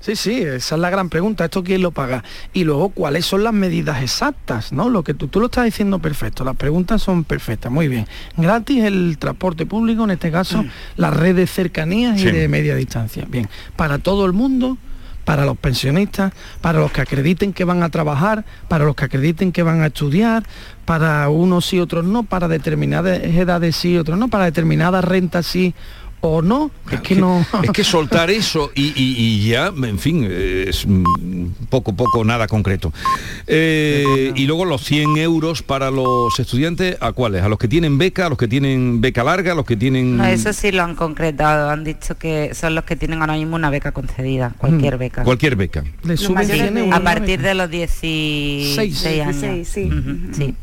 [0.00, 1.44] Sí, sí, esa es la gran pregunta.
[1.46, 2.22] ¿Esto quién lo paga?
[2.52, 4.72] Y luego, ¿cuáles son las medidas exactas?
[4.72, 4.88] ¿no?
[4.88, 6.44] Lo que tú, tú lo estás diciendo perfecto.
[6.44, 7.72] Las preguntas son perfectas.
[7.72, 8.06] Muy bien.
[8.36, 10.64] Gratis el transporte público, en este caso,
[10.96, 12.28] la red de cercanías Sí.
[12.28, 13.26] y de media distancia.
[13.28, 13.48] Bien.
[13.74, 14.78] Para todo el mundo,
[15.26, 19.50] para los pensionistas, para los que acrediten que van a trabajar, para los que acrediten
[19.50, 20.44] que van a estudiar,
[20.84, 25.74] para unos y otros no, para determinadas edades sí otros no, para determinadas rentas sí
[26.28, 26.70] o no.
[26.90, 27.44] Es que no...
[27.62, 32.46] Es que soltar eso y, y- y ya, en fin, es mm, poco, poco, nada
[32.46, 32.92] concreto.
[33.46, 37.42] Eh, y luego los 100 euros para los estudiantes, ¿a cuáles?
[37.42, 40.16] ¿A los que tienen beca, a los que tienen beca larga, a los que tienen...
[40.16, 43.56] No, eso sí lo han concretado, han dicho que son los que tienen ahora mismo
[43.56, 45.22] una beca concedida, cualquier beca.
[45.24, 45.84] Cualquier beca.
[46.04, 49.40] Le Sí, suben 100 euros a partir de los 16 años.
[49.40, 49.84] 16, sí.
[49.86, 50.54] Ujú, sí.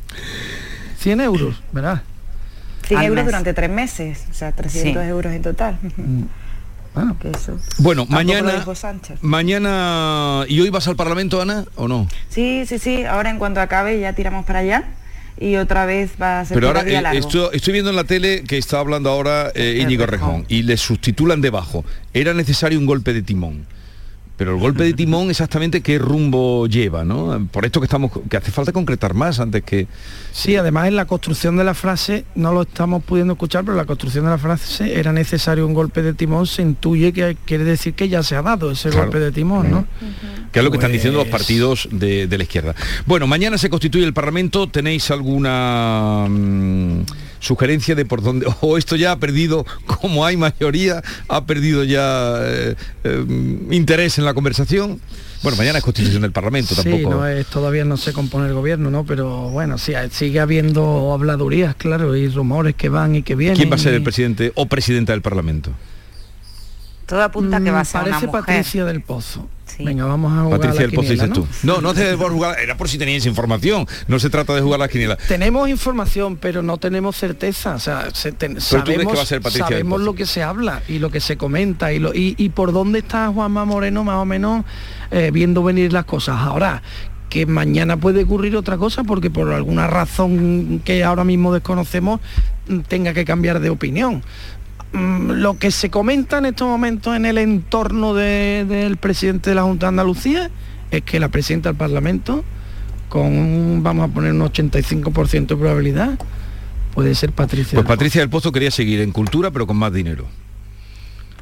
[0.99, 2.01] 100 euros, ¿verdad?
[2.85, 3.25] 100 Al euros mes.
[3.31, 5.09] durante tres meses, o sea, 300 Sí.
[5.09, 5.77] euros en total.
[6.93, 7.57] Bueno, Que eso.
[7.79, 8.63] Bueno, mañana...
[9.21, 10.45] Mañana...
[10.47, 12.07] ¿Y hoy vas al Parlamento, Ana, o no?
[12.29, 14.83] Sí, sí, sí, ahora en cuanto acabe ya tiramos para allá
[15.39, 17.19] y otra vez va a ser Pero ahora eh, largo.
[17.19, 20.77] esto- estoy viendo en la tele que está hablando ahora eh, Íñigo Rejón y le
[20.77, 21.83] sustitulan debajo.
[22.13, 23.65] Era necesario un golpe de timón.
[24.35, 27.47] Pero el golpe de timón exactamente qué rumbo lleva, ¿no?
[27.51, 29.87] Por esto que estamos que hace falta concretar más antes que
[30.31, 33.85] Sí, además en la construcción de la frase, no lo estamos pudiendo escuchar, pero la
[33.85, 37.93] construcción de la frase era necesario un golpe de timón, se intuye que quiere decir
[37.93, 39.05] que ya se ha dado ese Claro.
[39.05, 39.87] golpe de timón, ¿no?
[40.51, 42.73] que es lo que están diciendo los Pues- partidos de, de la izquierda.
[43.05, 44.67] Bueno, mañana se constituye el Parlamento.
[44.67, 47.01] ¿Tenéis alguna mm,
[47.39, 48.47] sugerencia de por dónde?
[48.61, 53.25] O esto ya ha perdido, como hay mayoría, ha perdido ya eh, eh,
[53.71, 54.99] interés en la conversación.
[55.41, 57.09] Bueno, mañana es constitución del Parlamento, Sí, tampoco.
[57.15, 59.05] no es, todavía no se compone el gobierno, ¿no?
[59.05, 63.57] Pero bueno, sí, sigue habiendo habladurías, claro, y rumores que van y que vienen.
[63.57, 65.71] ¿Quién va a ser el presidente o presidenta del Parlamento?
[67.05, 68.41] Todo apunta que va a Mm, ser una Parece mujer.
[68.45, 69.49] Patricia del Pozo.
[69.79, 71.47] Venga, vamos a jugar Patricia a la quiniela, dices tú.
[71.63, 73.87] No, no hace por jugar, era por si teníais información.
[74.07, 75.15] No se trata de jugar a la quiniela.
[75.27, 77.75] Tenemos información, pero no tenemos certeza.
[77.75, 80.05] O sea, se- ten- tú crees que sabemos, va a ser Patricia del sabemos Pozo?
[80.05, 82.99] lo que se habla y lo que se comenta y, lo, y, y por dónde
[82.99, 84.63] está Juanma Moreno más o menos
[85.11, 86.35] eh, viendo venir las cosas.
[86.39, 86.83] Ahora,
[87.29, 92.19] que mañana puede ocurrir otra cosa porque por alguna razón que ahora mismo desconocemos
[92.67, 94.21] mm, tenga que cambiar de opinión.
[94.93, 99.55] Mm, Lo que se comenta en estos momentos en el entorno de- del presidente de
[99.55, 100.49] la Junta de Andalucía
[100.91, 102.43] es que la presidenta del Parlamento
[103.09, 106.17] con un, vamos a poner un 85% de probabilidad,
[106.93, 107.75] puede ser Patricia.
[107.75, 110.25] Pues Patricia del Pozo quería seguir en cultura, pero con más dinero.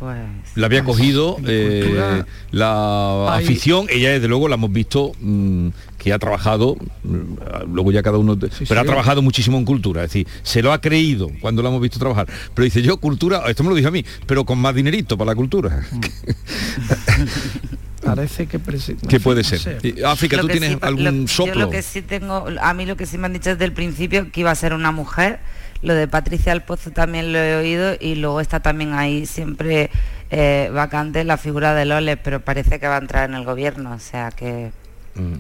[0.02, 0.18] Pues
[0.56, 5.68] La había cogido eh, la hay- afición, ella desde luego la hemos visto mm,
[6.00, 8.64] que ha trabajado, mm, luego ya cada uno, pero sí.
[8.76, 12.00] ha trabajado muchísimo en cultura, es decir, se lo ha creído cuando la hemos visto
[12.00, 12.26] trabajar.
[12.56, 15.34] Pero dice yo cultura, esto me lo dijo a mí, pero con más dinerito para
[15.34, 15.84] la cultura.
[18.04, 20.04] Parece que presi- no ¿Qué sé, puede no ser?
[20.06, 21.54] África, Lo ¿tú tienes sí- lo- algún Yo soplo?
[21.62, 24.32] lo que sí tengo, a mí lo que sí me han dicho desde el principio
[24.32, 25.40] que iba a ser una mujer,
[25.82, 29.90] lo de Patricia del Pozo también lo he oído y luego está también ahí siempre
[30.30, 33.94] eh, vacante la figura de Loles, pero parece que va a entrar en el gobierno,
[33.94, 34.72] o sea que
[35.16, 35.34] Mm.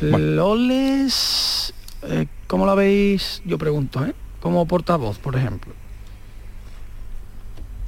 [0.00, 3.42] Loles, eh, ¿cómo la veis?
[3.44, 4.14] Yo pregunto, ¿eh?
[4.40, 5.72] Como portavoz, por ejemplo.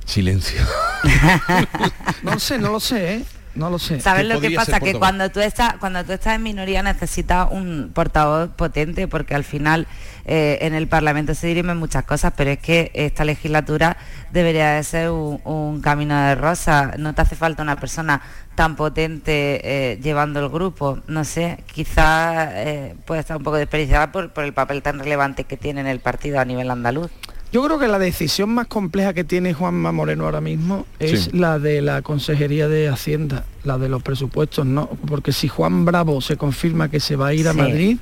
[0.04, 0.62] Silencio.
[2.22, 3.24] No lo sé, no lo sé, ¿eh?
[3.54, 4.00] No lo sé.
[4.00, 4.78] ¿Sabes lo que pasa?
[4.78, 9.44] Que cuando tú estás cuando tú estás en minoría necesitas un portavoz potente porque al
[9.44, 9.86] final
[10.24, 13.96] eh, en el Parlamento se dirimen muchas cosas, pero es que esta legislatura
[14.30, 16.92] debería de ser un, un camino de rosa.
[16.96, 18.22] No te hace falta una persona
[18.54, 20.98] tan potente eh, llevando el grupo.
[21.06, 25.44] No sé, quizás eh, puede estar un poco desperdiciada por, por el papel tan relevante
[25.44, 27.10] que tiene en el partido a nivel andaluz.
[27.52, 31.30] Yo creo que la decisión más compleja que tiene Juanma Moreno ahora mismo es Sí.
[31.32, 34.88] la de la Consejería de Hacienda, la de los presupuestos, ¿no?
[35.08, 37.52] Porque si Juan Bravo se confirma que se va a ir a.
[37.52, 37.98] Madrid,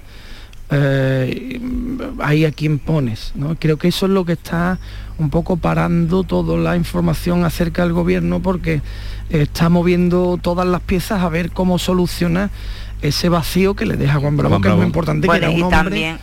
[0.70, 1.61] eh,
[2.20, 3.56] ahí a quién pones, ¿no?
[3.58, 4.78] Creo que eso es lo que está
[5.18, 8.82] un poco parando toda la información acerca del gobierno porque
[9.30, 12.50] está moviendo todas las piezas a ver cómo soluciona
[13.00, 15.54] ese vacío que le deja Juan Bravo, Juan que es muy importante, Bueno, que era
[15.54, 16.18] un y hombre también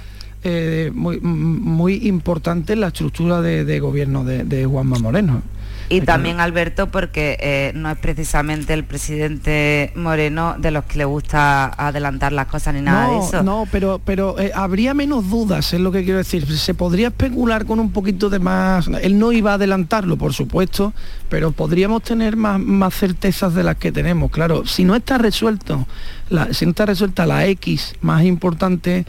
[0.48, 5.42] eh, muy, muy importante en la estructura de, de gobierno de, de Juanma Moreno.
[5.90, 11.06] Y también Alberto porque eh, no es precisamente el presidente Moreno de los que le
[11.06, 13.44] gusta adelantar las cosas ni nada de eso.
[13.44, 16.46] no, pero, pero eh, habría menos dudas, es lo que quiero decir.
[16.58, 18.88] Se podría especular con un poquito de más.
[19.02, 20.94] Él no iba a adelantarlo, por supuesto,
[21.30, 24.32] pero podríamos tener más, más certezas de las que tenemos.
[24.32, 25.88] Claro, si no está resuelto,
[26.30, 29.06] la, si no está resuelta la X más importante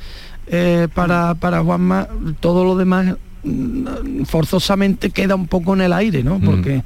[0.47, 2.09] eh, para, para Juanma,
[2.41, 6.41] todo lo demás mm, forzosamente queda un poco en el aire, ¿no?
[6.41, 6.83] Porque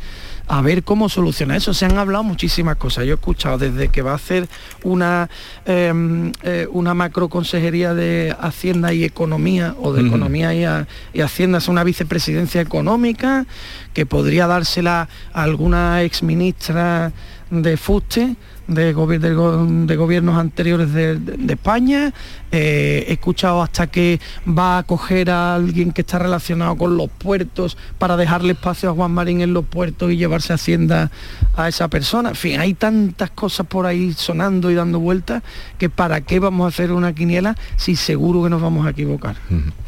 [0.53, 1.73] a ver cómo soluciona eso.
[1.75, 3.05] Se han hablado muchísimas cosas.
[3.05, 4.49] Yo he escuchado desde que va a hacer
[4.83, 5.29] una,
[5.65, 11.21] em, eh, una macro consejería de Hacienda y Economía, o de Economía y, a- y
[11.21, 13.47] Hacienda, es una vicepresidencia económica,
[13.95, 17.13] que podría dársela a alguna exministra
[17.51, 18.35] de fuste
[18.67, 22.13] de, gobi- del go- de gobiernos anteriores de España.
[22.53, 27.09] Eh, he escuchado hasta que va a coger a alguien que está relacionado con los
[27.09, 31.11] puertos para dejarle espacio a Juan Marín en los puertos y llevarse Hacienda
[31.57, 32.31] a esa persona.
[32.31, 35.43] En fin, hay tantas cosas por ahí sonando y dando vueltas
[35.79, 39.37] que para qué vamos a hacer una quiniela si seguro que nos vamos a equivocar.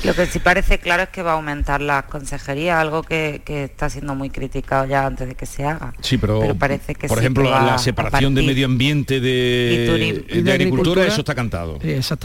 [0.05, 3.65] Lo que sí parece claro es que va a aumentar las consejerías, algo que, que
[3.65, 5.93] está siendo muy criticado ya antes de que se haga.
[6.01, 9.73] Sí, pero, parece que por sí ejemplo, que la a separación de medio ambiente de,
[9.73, 11.07] Y de Y de agricultura, agricultura.
[11.07, 11.79] eso está cantado.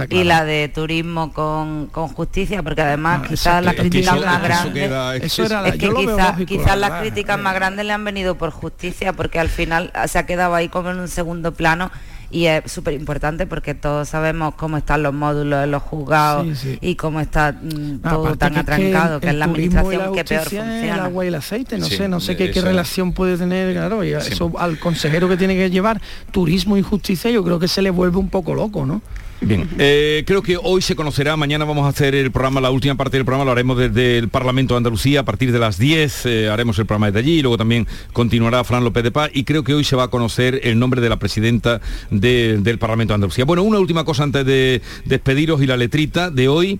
[0.09, 4.91] Y la de turismo con, con justicia, porque además Ah, quizás las críticas más grandes
[5.23, 5.33] es
[5.77, 6.99] que quizás, las verdad.
[7.01, 10.69] críticas más grandes le han venido por justicia, porque al final se ha quedado ahí
[10.69, 11.91] como en un segundo plano
[12.29, 16.55] y es súper importante porque todos sabemos cómo están los módulos en los juzgados Sí,
[16.73, 16.77] sí.
[16.81, 19.91] y cómo está mm, Ah, todo tan que es que atrancado, que, es la turismo
[19.93, 20.83] y la administración que peor funciona.
[20.93, 23.73] El agua y el aceite, no Sí, sé, no sé qué, qué relación puede tener,
[23.73, 26.01] claro, y eso al consejero que tiene que llevar
[26.31, 29.01] turismo y justicia, yo creo que se le vuelve un poco loco, ¿no?
[29.39, 32.95] Bien, eh, creo que hoy se conocerá, mañana vamos a hacer el programa, la última
[32.95, 36.25] parte del programa lo haremos desde el Parlamento de Andalucía a partir de las 10,
[36.25, 39.43] eh, haremos el programa desde allí y luego también continuará Fran López de Paz y
[39.43, 43.11] creo que hoy se va a conocer el nombre de la presidenta de- del Parlamento
[43.13, 43.45] de Andalucía.
[43.45, 46.79] Bueno, una última cosa antes de despediros y la letrita de hoy,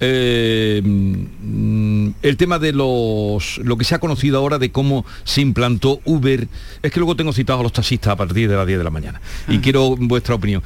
[0.00, 0.80] eh,
[2.22, 6.48] el tema de los, lo que se ha conocido ahora de cómo se implantó Uber,
[6.82, 8.90] es que luego tengo citados a los taxistas a partir de las 10 de la
[8.90, 10.62] mañana y quiero vuestra opinión.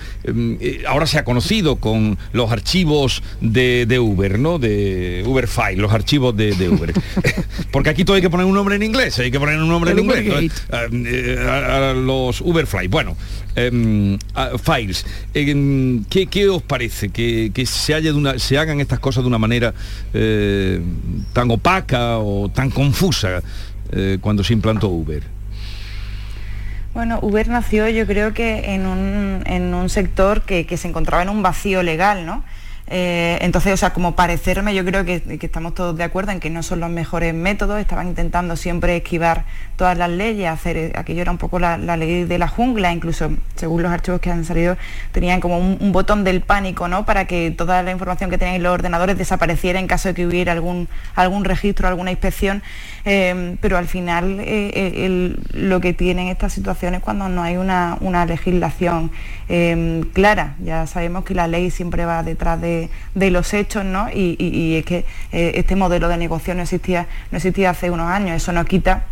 [0.87, 1.32] Ahora se ha conocido
[1.81, 4.59] con los archivos de, de Uber, ¿no?
[4.59, 6.93] De Uber File, los archivos de, de Uber.
[7.71, 9.93] Porque aquí todo hay que poner un nombre en inglés, hay que poner un nombre
[9.93, 10.53] El en inglés.
[10.71, 12.89] Entonces, eh, a, a los Uberfly.
[12.89, 13.17] Bueno,
[13.55, 14.19] em,
[14.63, 15.05] files.
[15.35, 17.09] Em, ¿qué, qué os parece?
[17.11, 19.75] Que, que se, haya de una, se hagan estas cosas de una manera
[20.13, 20.81] eh,
[21.33, 23.43] tan opaca o tan confusa
[23.91, 25.23] eh, cuando se implantó Uber.
[26.95, 31.23] Bueno, Uber nació yo creo que en un, en un sector que, que se encontraba
[31.23, 32.45] en un vacío legal, ¿no?
[32.95, 36.51] Eh, entonces, o sea, como parecerme, yo creo que, estamos todos de acuerdo en que
[36.51, 41.23] no son los mejores métodos, estaban intentando siempre esquivar todas las leyes, hacer eh, aquello
[41.23, 44.77] era un poco la, ley de la jungla, incluso según los archivos que han salido,
[45.11, 47.07] tenían como un, botón del pánico, ¿no?
[47.07, 50.27] Para que toda la información que tenían en los ordenadores desapareciera en caso de que
[50.27, 52.63] hubiera algún, algún registro, alguna inspección.
[53.07, 54.37] Eh, pero al final
[55.55, 59.11] lo que tienen estas situaciones cuando no hay una, una legislación
[59.49, 60.57] eh, clara.
[60.63, 64.09] Ya sabemos que la ley siempre va detrás de, los hechos, ¿no?
[64.13, 68.37] Y, es que eh, este modelo de negocio no existía, no existía hace unos años.
[68.37, 69.05] Eso no quita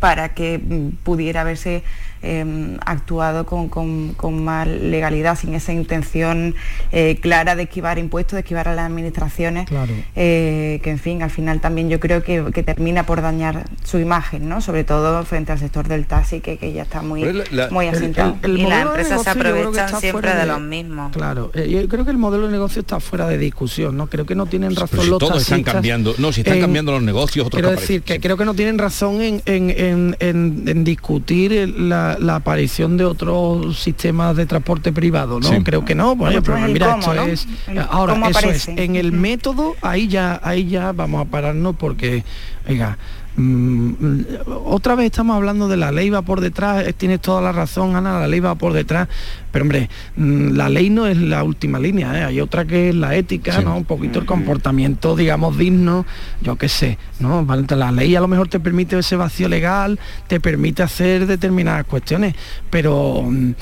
[0.00, 1.82] para que mm, pudiera haberse
[2.24, 6.54] eh, actuado con, con- con más legalidad, sin esa intención
[6.92, 9.92] eh, clara de esquivar impuestos, de esquivar a las administraciones, Claro.
[10.16, 13.98] eh, que en fin, al final también yo creo que, que termina por dañar su
[13.98, 14.60] imagen, ¿no?
[14.60, 18.36] sobre todo frente al sector del taxi, que, que ya está muy, la- muy asentado.
[18.42, 21.12] el- el y las empresas se aprovechan siempre fuera de, de- los mismos.
[21.12, 24.06] Claro, eh, yo creo que el modelo de negocio está fuera de discusión, ¿no?
[24.08, 26.92] Creo que no tienen razón si los todos están cambiando, no, si están en- cambiando
[26.92, 30.16] los negocios, otros Quiero que decir que creo que no tienen razón en, en- en-
[30.20, 35.48] en- en discutir el- la, la aparición de otros sistemas de transporte privado, ¿no?
[35.48, 35.62] Sí.
[35.62, 36.16] Creo que no.
[36.16, 37.22] Bueno, pero pues mira, cómo, esto ¿no?
[37.22, 37.46] es.
[37.68, 38.72] El Ahora, eso aparece.
[38.72, 38.78] es.
[38.78, 42.24] En el método, ahí ya, ahí ya vamos a pararnos porque,
[42.68, 42.98] oiga.
[43.36, 43.92] Mm,
[44.64, 47.96] otra vez estamos hablando de la ley va por detrás, eh, tienes toda la razón
[47.96, 49.08] Ana, la ley va por detrás,
[49.50, 52.24] pero hombre, mm, la ley no es la última línea, ¿eh?
[52.24, 53.76] hay otra que es la ética, ¿no?
[53.76, 56.06] Un poquito el comportamiento, digamos, digno,
[56.42, 57.46] yo qué sé, ¿no?
[57.70, 62.34] La ley a lo mejor te permite ese vacío legal, te permite hacer determinadas cuestiones,
[62.70, 63.52] pero mm,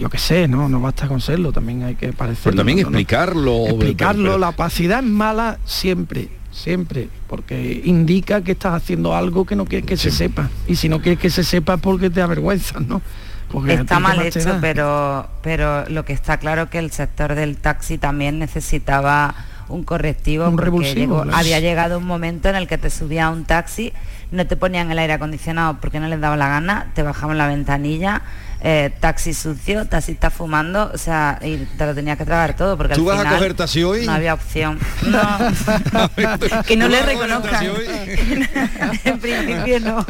[0.00, 2.44] yo qué sé, no, no basta con serlo, también hay que parecer.
[2.44, 3.66] Pero también explicarlo.
[3.66, 9.54] Explicarlo, pero- la opacidad es mala siempre, siempre, porque indica que estás haciendo algo que
[9.56, 10.48] no quieres que se sepa.
[10.66, 13.02] Y si no quieres que se sepa es porque te avergüenzas, ¿no?
[13.50, 17.56] Porque Está mal hecho, pero, pero lo que está claro es que el sector del
[17.58, 19.34] taxi también necesitaba
[19.68, 21.38] un correctivo Un porque revulsivo, llegó- claro.
[21.38, 23.92] había llegado un momento en el que te subía a un taxi,
[24.32, 27.46] no te ponían el aire acondicionado porque no les daba la gana, te bajaban la
[27.46, 28.22] ventanilla,
[28.62, 32.94] eh, taxi sucio, taxista fumando, o sea, y te lo tenías que tragar todo porque
[32.94, 34.06] ¿Tú al vas a coger taxi hoy?
[34.06, 34.78] no había opción.
[36.66, 37.66] que no le reconozcan.
[39.04, 40.06] en principio no.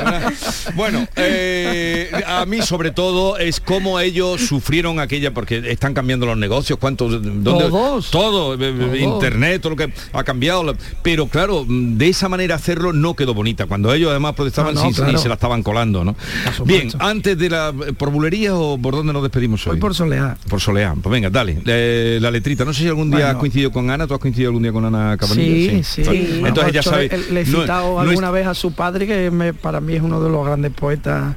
[0.74, 6.36] Bueno, eh, a mí sobre todo es cómo ellos sufrieron aquella, porque están cambiando los
[6.36, 8.10] negocios, cuántos, dónde, Todos.
[8.10, 8.96] todo, eh, Todos.
[8.98, 13.66] internet, todo lo que ha cambiado, pero claro, de esa manera hacerlo no quedó bonita,
[13.66, 15.18] cuando ellos además protestaban No, no, claro.
[15.18, 16.16] se la estaban colando, ¿no?
[16.64, 19.74] Bien, antes de la, ¿por bulería o por dónde nos despedimos hoy?
[19.74, 20.36] Hoy por Soleá.
[20.48, 23.30] Por Soleá, pues venga, dale, eh, la letrita, no sé si algún día Bueno.
[23.30, 25.82] has coincidido con Ana, ¿tú has coincidido algún día con Ana Cabanilla?
[25.82, 26.40] Sí, sí.
[26.44, 29.06] Entonces ya sabes, Le, le he no- citado no es- alguna vez a su padre,
[29.06, 31.34] que me- para mí es uno de los grandes poetas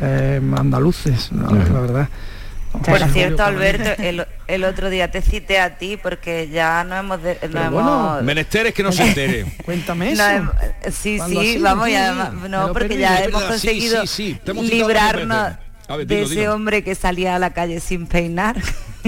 [0.00, 1.50] eh, andaluces, ¿no?
[1.50, 2.08] la verdad.
[2.84, 7.22] Por cierto, Alberto, el, el otro día te cité a ti porque ya no hemos...
[7.22, 9.46] de- no hemos bueno, Menester es que no se entere.
[9.64, 10.22] Cuéntame eso.
[10.90, 12.98] sí, ¿Cuándo ha sí, vamos, y Sí, además- me no, porque perdí.
[13.00, 14.04] ya hemos conseguido
[14.62, 15.52] librarnos
[15.94, 16.54] ver, de dilo, ese dilo.
[16.54, 18.56] hombre que salía a la calle sin peinar.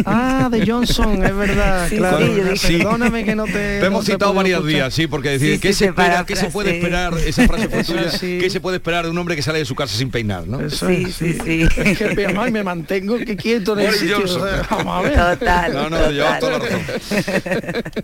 [0.06, 2.18] Ah, de Johnson, es verdad, Sí, claro.
[2.18, 3.52] sí, dije- Perdóname que no te.
[3.52, 4.74] Te no hemos citado varios escuchar.
[4.76, 7.14] días, sí, porque decir, Sí, ¿qué, sí, se se espera, para ¿qué se puede esperar?
[7.26, 8.10] Esa frase fue tuya.
[8.10, 8.38] sí.
[8.40, 10.46] ¿Qué se puede esperar de un hombre que sale de su casa sin peinar?
[10.46, 10.60] ¿no?
[10.60, 11.36] Eso es, sí,
[11.76, 14.16] Es que además me mantengo que quieto en el Boris sitio.
[14.18, 14.42] Johnson.
[14.42, 15.38] o sea, Vamos a ver.
[15.38, 15.72] Total.
[15.74, 16.80] No, no, llevas toda la razón.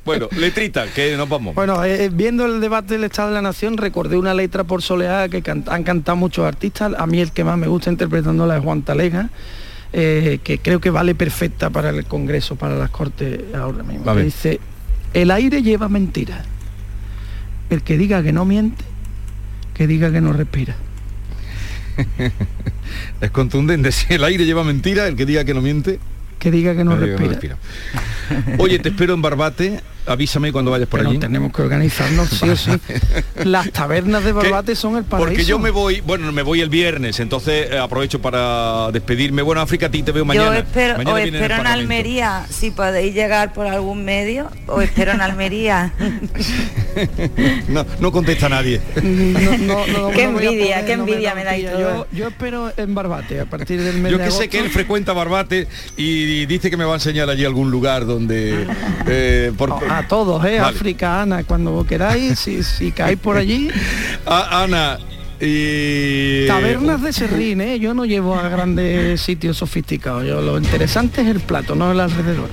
[0.04, 1.54] bueno, letrita, que nos vamos.
[1.54, 5.28] Bueno, eh, viendo el debate del Estado de la Nación, recordé una letra por Soleá
[5.28, 6.92] que can- han cantado muchos artistas.
[6.98, 9.28] A mí el que más me gusta interpretándola es Juan Talega,
[9.96, 14.12] eh, que creo que vale perfecta para el Congreso, para las Cortes ahora mismo.
[14.16, 14.58] Dice,
[15.12, 16.44] el aire lleva mentiras.
[17.70, 18.84] El que diga que no miente,
[19.72, 20.74] que diga que no respira.
[23.20, 23.92] Es contundente.
[23.92, 26.00] Si el aire lleva mentira, el que diga que no miente.
[26.40, 27.56] Que diga que no que respira.
[28.58, 29.80] Oye, te espero en Barbate.
[30.06, 31.18] Avísame cuando vayas por Pero allí.
[31.18, 32.70] tenemos que organizarnos sí o sí.
[33.44, 35.28] Las tabernas de Barbate son el paraíso.
[35.28, 39.42] Porque yo me voy, bueno, me voy el viernes, entonces eh, aprovecho para despedirme.
[39.42, 40.46] Bueno, África, a ti te veo mañana.
[40.46, 41.66] Yo espero, Mañana o espero en.
[41.66, 45.92] Almería, si podéis llegar por algún medio, o espero en Almería.
[47.68, 48.80] No, no contesta nadie.
[49.02, 51.78] No, no, no, Qué envidia, qué envidia da me dais pilla.
[51.80, 54.70] Yo, yo espero en Barbate a partir del mes Yo de que sé que él
[54.70, 58.66] frecuenta Barbate y dice que me va a enseñar allí algún lugar donde...
[59.08, 60.58] eh, por- A todos, ¿eh?
[60.60, 60.76] Vale.
[60.76, 63.68] África, Ana, cuando queráis, si, si caéis por allí.
[64.26, 64.98] A- Ana,
[65.40, 66.46] y...
[66.46, 67.78] Tabernas de Serrín, ¿eh?
[67.78, 70.24] Yo no llevo a grandes sitios sofisticados.
[70.26, 72.48] Yo lo interesante es el plato, no el alrededor.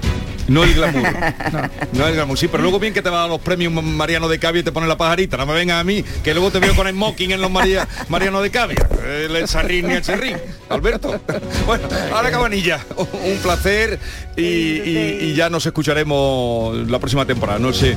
[0.52, 1.04] No el glamour.
[1.94, 2.38] No el glamour.
[2.38, 4.72] Sí, pero luego bien que te va a los premios Mariano de Cavia y te
[4.72, 5.38] pone la pajarita.
[5.38, 7.88] No me vengas a mí, que luego te veo con el smoking en los María,
[8.10, 8.88] Mariano de Cavia.
[9.06, 10.38] El sarrín ni el serrín.
[10.70, 11.20] Alberto.
[11.66, 12.80] Bueno, ahora Cabanilla.
[12.98, 14.00] Un placer
[14.36, 17.60] y, y- y ya nos escucharemos la próxima temporada.
[17.60, 17.96] No sé.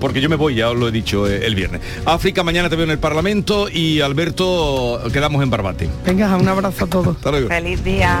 [0.00, 1.80] Porque yo me voy, ya os lo he dicho eh, el viernes.
[2.04, 5.88] África, mañana te veo en el Parlamento y Alberto, quedamos en Barbate.
[6.04, 7.16] Venga, un abrazo a todos.
[7.16, 7.48] Hasta luego.
[7.48, 8.20] Feliz día.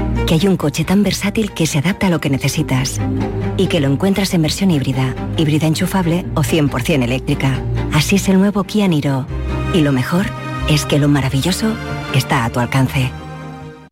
[0.31, 3.01] Que hay un coche tan versátil que se adapta a lo que necesitas
[3.57, 7.61] y que lo encuentras en versión híbrida, híbrida enchufable o 100% eléctrica.
[7.91, 9.25] Así es el nuevo Kia Niro.
[9.73, 10.27] Y lo mejor
[10.69, 11.75] es que lo maravilloso
[12.15, 13.11] está a tu alcance.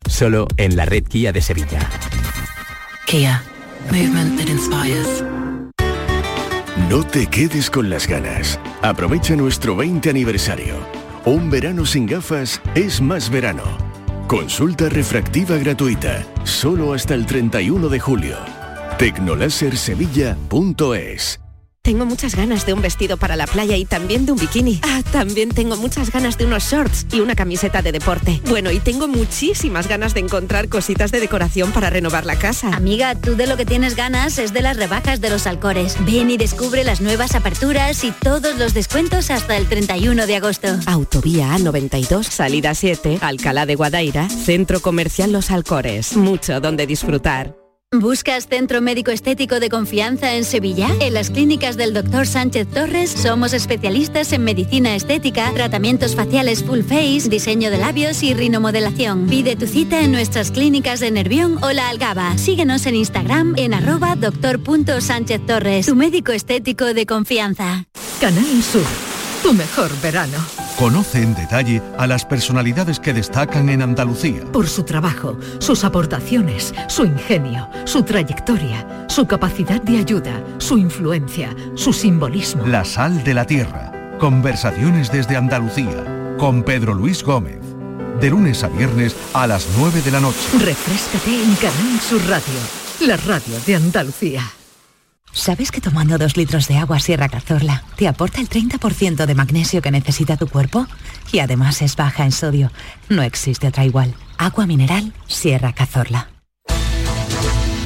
[0.08, 1.80] Solo en la red Kia de Sevilla.
[3.04, 3.42] Kia.
[3.90, 5.22] Movement that inspires.
[6.88, 8.58] No te quedes con las ganas.
[8.80, 10.76] Aprovecha nuestro 20 aniversario.
[11.26, 13.89] Un verano sin gafas es más verano.
[14.30, 18.36] Consulta refractiva gratuita, solo hasta el 31 de julio.
[18.96, 21.40] Tecnolasersevilla.es
[21.82, 24.80] Tengo muchas ganas de un vestido para la playa y también de un bikini.
[24.82, 28.38] Ah, también tengo muchas ganas de unos shorts y una camiseta de deporte.
[28.48, 32.68] Bueno, y tengo muchísimas ganas de encontrar cositas de decoración para renovar la casa.
[32.68, 35.96] Amiga, tú de lo que tienes ganas es de las rebajas de los Alcores.
[36.04, 40.68] Ven y descubre las nuevas aperturas y todos los descuentos hasta el 31 de agosto.
[40.86, 46.14] Autovía A92, salida 7, Alcalá de Guadaira, Centro Comercial Los Alcores.
[46.14, 47.59] Mucho donde disfrutar.
[47.92, 50.86] ¿Buscas centro médico estético de confianza en Sevilla?
[51.00, 52.24] En las clínicas del Dr.
[52.24, 58.32] Sánchez Torres somos especialistas en medicina estética, tratamientos faciales full face, diseño de labios y
[58.32, 59.26] rinomodelación.
[59.26, 62.38] Pide tu cita en nuestras clínicas de Nervión o La Algaba.
[62.38, 67.88] Síguenos en Instagram en arroba doctor.sánchez Torres, tu médico estético de confianza.
[68.20, 68.86] Canal Sur,
[69.42, 70.38] tu mejor verano.
[70.78, 74.44] Conoce en detalle a las personalidades que destacan en Andalucía.
[74.52, 81.54] Por su trabajo, sus aportaciones, su ingenio, su trayectoria, su capacidad de ayuda, su influencia,
[81.74, 82.66] su simbolismo.
[82.66, 83.92] La sal de la tierra.
[84.18, 86.36] Conversaciones desde Andalucía.
[86.38, 87.60] Con Pedro Luis Gómez.
[88.20, 90.38] De lunes a viernes a las 9 de la noche.
[90.58, 92.60] Refrescate en Canal Sur Radio,
[93.00, 94.59] la radio de Andalucía.
[95.32, 99.80] ¿Sabes que tomando dos litros de agua Sierra Cazorla te aporta el 30% de magnesio
[99.80, 100.86] que necesita tu cuerpo?
[101.32, 102.72] Y además es baja en sodio.
[103.08, 104.14] No existe otra igual.
[104.38, 106.28] Agua mineral Sierra Cazorla.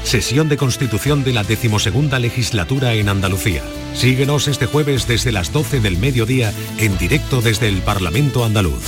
[0.05, 3.63] Sesión de constitución de la decimosegunda legislatura en Andalucía.
[3.95, 8.85] Síguenos este jueves desde las 12 del mediodía en directo desde el Parlamento andaluz.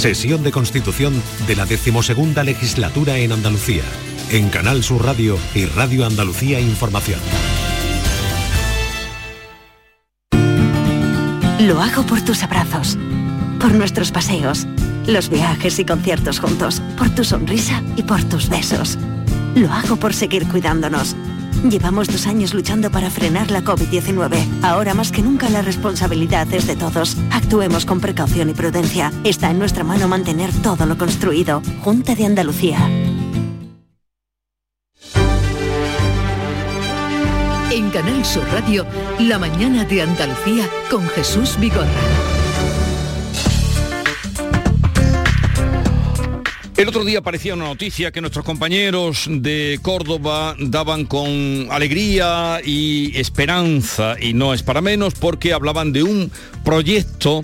[0.00, 3.82] Sesión de constitución de la decimosegunda legislatura en Andalucía
[4.30, 7.20] en Canal Sur Radio y Radio Andalucía Información.
[11.58, 12.96] Lo hago por tus abrazos,
[13.60, 14.66] por nuestros paseos,
[15.06, 18.96] los viajes y conciertos juntos, por tu sonrisa y por tus besos.
[19.54, 21.14] Lo hago por seguir cuidándonos.
[21.68, 24.62] Llevamos dos años luchando para frenar la COVID-19.
[24.62, 27.16] Ahora más que nunca la responsabilidad es de todos.
[27.30, 29.12] Actuemos con precaución y prudencia.
[29.24, 31.62] Está en nuestra mano mantener todo lo construido.
[31.82, 32.78] Junta de Andalucía.
[37.70, 38.86] En Canal Sur Radio,
[39.18, 42.29] La mañana de Andalucía con Jesús Vigorra.
[46.80, 53.18] El otro día aparecía una noticia que nuestros compañeros de Córdoba daban con alegría y
[53.20, 56.32] esperanza, y no es para menos, porque hablaban de un
[56.64, 57.42] proyecto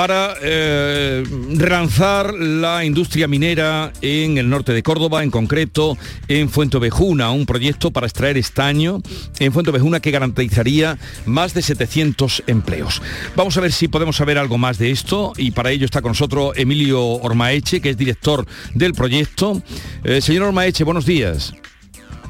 [0.00, 1.22] para eh,
[1.56, 7.90] relanzar la industria minera en el norte de Córdoba, en concreto en Fuentovejuna, un proyecto
[7.90, 9.02] para extraer estaño
[9.38, 10.96] en Fuentovejuna que garantizaría
[11.26, 13.02] más de 700 empleos.
[13.36, 16.12] Vamos a ver si podemos saber algo más de esto y para ello está con
[16.12, 19.60] nosotros Emilio Ormaeche, que es director del proyecto.
[20.02, 21.52] Eh, señor Ormaeche, buenos días.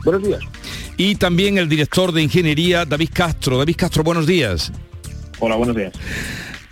[0.04, 0.40] Buenos días.
[0.96, 3.58] Y también el director de ingeniería, David Castro.
[3.58, 4.72] David Castro, buenos días.
[5.38, 5.92] Hola, buenos días.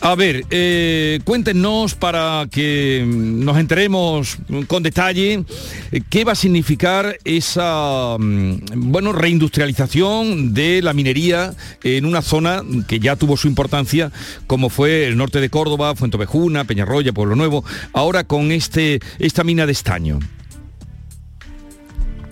[0.01, 4.39] A ver, eh, cuéntenos para que nos enteremos
[4.69, 5.45] con detalle
[5.91, 12.63] eh, qué va a significar esa mm, bueno, reindustrialización de la minería en una zona
[12.87, 14.13] que ya tuvo su importancia,
[14.47, 19.67] como fue el norte de Córdoba, Fuentovejuna, Peñarroya, Pueblo Nuevo, ahora con este, esta mina
[19.67, 20.21] de estaño.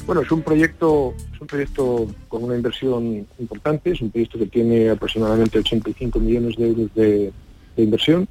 [0.07, 4.47] Bueno, es un proyecto, es un proyecto con una inversión importante, es un proyecto que
[4.47, 7.33] tiene aproximadamente 85 millones de euros de,
[7.77, 8.29] de inversión,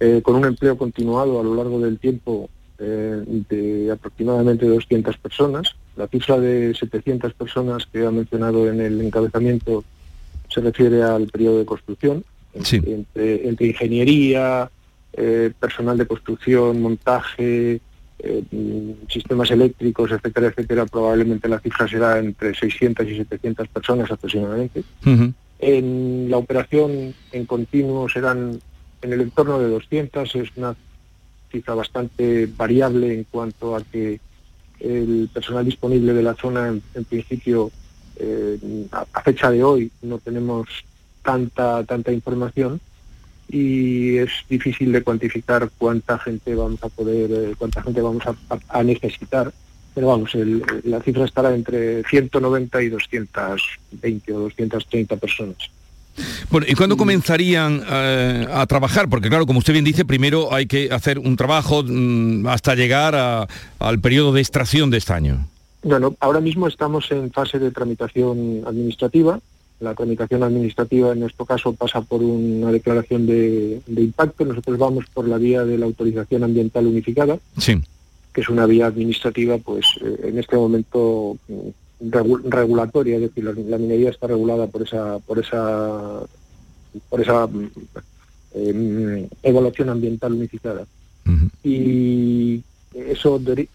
[0.00, 2.48] eh, con un empleo continuado a lo largo del tiempo
[2.78, 5.74] eh, de aproximadamente 200 personas.
[5.96, 9.84] La cifra de 700 personas que ha mencionado en el encabezamiento
[10.48, 14.70] se refiere al periodo de construcción, entre, entre ingeniería,
[15.12, 17.80] eh, personal de construcción, montaje,
[18.18, 18.42] eh,
[19.08, 24.82] sistemas eléctricos, etcétera, etcétera, probablemente la cifra será entre 600 y 700 personas aproximadamente.
[25.66, 28.60] En la operación en continuo serán
[29.00, 30.76] en el entorno de 200, es una
[31.50, 34.20] cifra bastante variable en cuanto a que
[34.78, 37.70] el personal disponible de la zona, en, principio,
[38.16, 38.58] eh,
[38.92, 40.68] a, fecha de hoy no tenemos
[41.22, 42.78] tanta, tanta información
[43.48, 48.24] y es difícil de cuantificar cuánta gente vamos a poder, eh, cuánta gente vamos
[48.68, 49.50] a, necesitar.
[49.94, 50.32] Pero vamos,
[50.84, 55.56] la cifra estará entre 190 y 220 o 230 personas.
[56.50, 59.08] Bueno, ¿y cuándo comenzarían eh, a trabajar?
[59.08, 63.48] Porque claro, como usted bien dice, primero hay que hacer un trabajo mm, hasta llegar
[63.78, 65.46] al periodo de extracción de estaño.
[65.82, 69.38] Bueno, ahora mismo estamos en fase de tramitación administrativa.
[69.80, 74.44] La tramitación administrativa en nuestro caso pasa por una declaración de, impacto.
[74.44, 77.80] Nosotros vamos por la vía de la autorización ambiental unificada, sí.
[78.34, 81.38] Que es una vía administrativa, pues eh, en este momento
[82.00, 86.20] regulatoria, es decir, la, minería está regulada por esa, por esa,
[87.08, 87.48] por esa
[88.54, 90.84] em, evaluación ambiental unificada.
[91.62, 92.62] Y
[92.92, 93.68] eso de,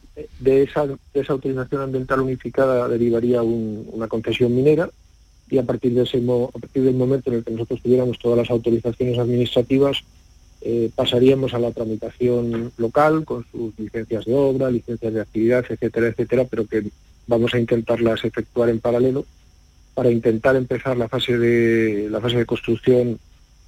[0.46, 4.90] esa, esa autorización ambiental unificada derivaría una concesión minera
[5.50, 8.38] y a partir de ese a partir del momento en el que nosotros tuviéramos todas
[8.38, 10.04] las autorizaciones administrativas
[10.62, 16.08] eh, pasaríamos a la tramitación local con sus licencias de obra, licencias de actividad, etcétera,
[16.08, 16.84] etcétera, pero que
[17.28, 19.26] vamos a intentarlas efectuar en paralelo
[19.94, 23.20] para intentar empezar la fase de la fase de construcción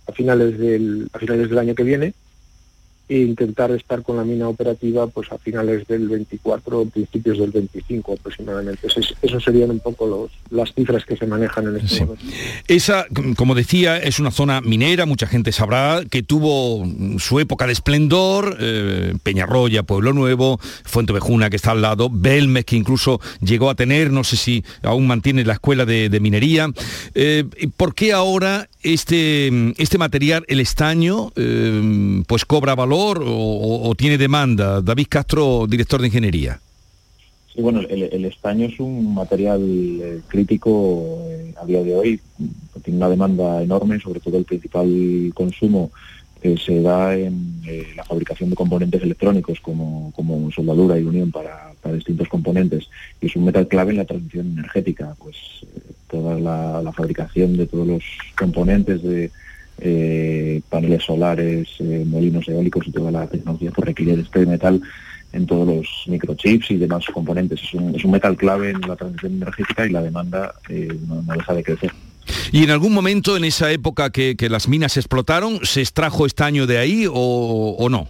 [0.08, 2.14] a finales del a finales del año que viene
[3.12, 7.52] e intentar estar con la mina operativa pues a finales del 24 o principios del
[7.52, 8.88] 25 aproximadamente.
[8.88, 12.24] Eso, serían un poco los, las cifras que se manejan en este momento.
[12.70, 13.06] Esa,
[13.36, 16.86] como decía, es una zona minera, mucha gente sabrá que tuvo
[17.18, 22.64] su época de esplendor, eh, Peñarroya, Pueblo Nuevo, Fuente Vejuna que está al lado, Belmes
[22.64, 26.70] que incluso llegó a tener, no sé si aún mantiene la escuela de, minería.
[27.14, 27.44] Eh,
[27.76, 33.01] ¿Por qué ahora este, este material, el estaño, eh, pues cobra valor?
[33.02, 34.82] O, tiene demanda?
[34.82, 36.60] David Castro, director de ingeniería.
[37.58, 42.20] Bueno, el, estaño es un material eh, crítico eh, a día de hoy,
[42.82, 44.90] tiene una demanda enorme, sobre todo el principal
[45.34, 45.92] consumo
[46.42, 50.12] se da en eh, la fabricación de componentes electrónicos como,
[50.56, 52.90] soldadura y unión para, distintos componentes
[53.20, 55.36] y es un metal clave en la transición energética, pues
[56.10, 58.04] toda la fabricación de todos los
[58.36, 59.30] componentes de,
[59.80, 64.82] eh, paneles solares, eh, molinos eólicos y toda la tecnología que requiere este metal
[65.34, 67.62] en todos los microchips y demás componentes.
[67.64, 71.64] Es un, metal clave en la transición energética y la demanda eh, no, deja de
[71.64, 71.92] crecer.
[72.52, 76.78] ¿Y en algún momento en esa época que, las minas explotaron, se extrajo estaño de
[76.78, 78.10] ahí o no?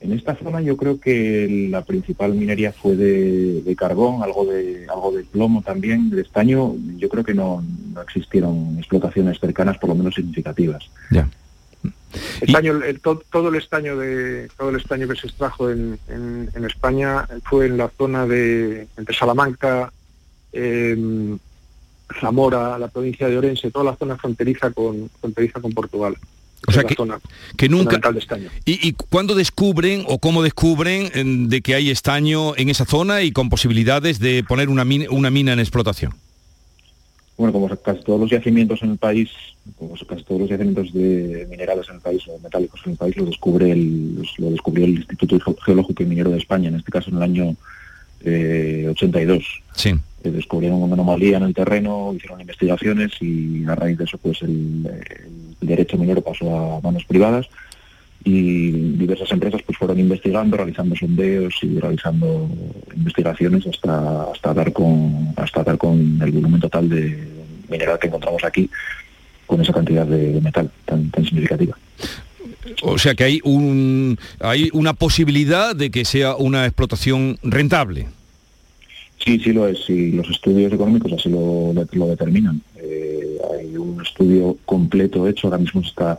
[0.00, 5.12] En esta zona yo creo que la principal minería fue de, carbón, algo de, algo
[5.12, 6.74] de plomo también, de estaño.
[6.96, 7.64] Yo creo que no,
[8.06, 10.88] existieron explotaciones cercanas, por lo menos significativas.
[11.10, 11.28] Ya.
[12.40, 12.80] Estaño,
[13.30, 15.98] todo, el estaño de todo el estaño que se extrajo en,
[16.64, 19.92] España fue en la zona de entre Salamanca,
[20.52, 21.38] em,
[22.20, 26.16] Zamora, la provincia de Orense, toda la zona fronteriza con fronteriza con Portugal.
[26.66, 28.00] O sea, que, nunca...
[28.64, 33.32] ¿Y, ¿Y cuándo descubren o cómo descubren de que hay estaño en esa zona y
[33.32, 36.14] con posibilidades de poner una mina, una mina en explotación?
[37.38, 39.30] Bueno, como casi todos los yacimientos en el país,
[39.78, 43.16] como casi todos los yacimientos de minerales en el país o metálicos en el país,
[43.16, 47.10] lo descubre el, lo descubrió el Instituto Geológico y Minero de España, en este caso
[47.10, 47.56] en el año
[48.24, 49.38] 82.
[49.38, 49.44] Eh,
[49.76, 49.94] sí.
[50.22, 54.86] Descubrieron una anomalía en el terreno, hicieron investigaciones y a raíz de eso pues el,
[55.60, 57.46] derecho minero pasó a manos privadas
[58.24, 62.48] y diversas empresas pues fueron investigando, realizando sondeos y realizando
[62.96, 67.16] investigaciones hasta hasta dar con hasta dar con el volumen total de
[67.70, 68.68] mineral que encontramos aquí
[69.46, 71.76] con esa cantidad de, metal tan, tan significativa.
[72.82, 78.08] O sea que hay un hay una posibilidad de que sea una explotación rentable.
[79.28, 82.62] Sí, sí lo es, sí, los estudios económicos así lo, lo determinan.
[82.76, 86.18] Eh, hay un estudio completo hecho, ahora mismo se está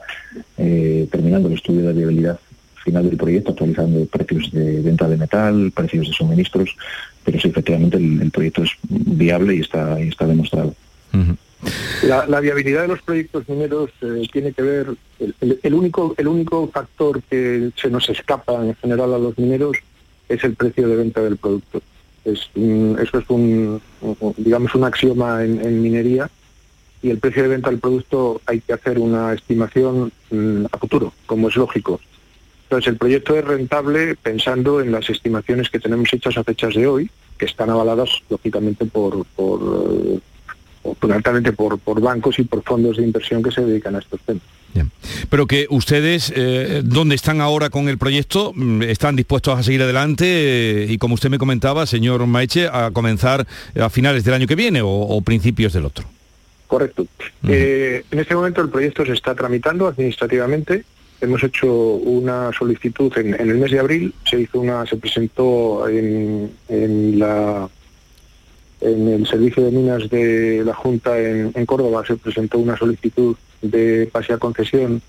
[0.59, 2.39] eh, terminando el estudio de viabilidad
[2.83, 6.77] final del proyecto, actualizando precios de venta de metal, precios de suministros,
[7.25, 10.75] pero sí, efectivamente el, proyecto es viable y está, y está demostrado.
[12.03, 14.87] la, viabilidad de los proyectos mineros eh, tiene que ver,
[15.63, 19.77] el, único, el único factor que se nos escapa en general a los mineros
[20.27, 21.81] es el precio de venta del producto
[22.25, 23.81] eso es un,
[24.37, 26.29] digamos, un axioma en, minería
[27.01, 31.13] y el precio de venta del producto hay que hacer una estimación mm, a futuro,
[31.25, 31.99] como es lógico.
[32.63, 36.87] Entonces el proyecto es rentable pensando en las estimaciones que tenemos hechas a fechas de
[36.87, 39.61] hoy, que están avaladas lógicamente por, por
[40.13, 40.19] eh,
[41.83, 44.43] por bancos y por fondos de inversión que se dedican a estos temas.
[45.29, 48.53] Pero que ustedes, eh, ¿dónde están ahora con el proyecto?
[48.55, 50.25] Mm, ¿Están dispuestos a seguir adelante?
[50.27, 53.45] eh, y como usted me comentaba, señor Maeche, a comenzar
[53.79, 56.05] a finales del año que viene o, o principios del otro.
[56.67, 57.07] Correcto.
[57.47, 60.83] Eh, en este momento el proyecto se está tramitando administrativamente.
[61.19, 65.87] Hemos hecho una solicitud en, en el mes de abril, se hizo una, se presentó
[65.89, 67.67] en, en la
[68.81, 73.35] en el servicio de minas de la Junta en, en Córdoba se presentó una solicitud
[73.61, 75.01] de pase a concesión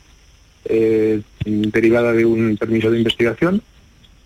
[0.65, 3.63] eh, derivada de un permiso de investigación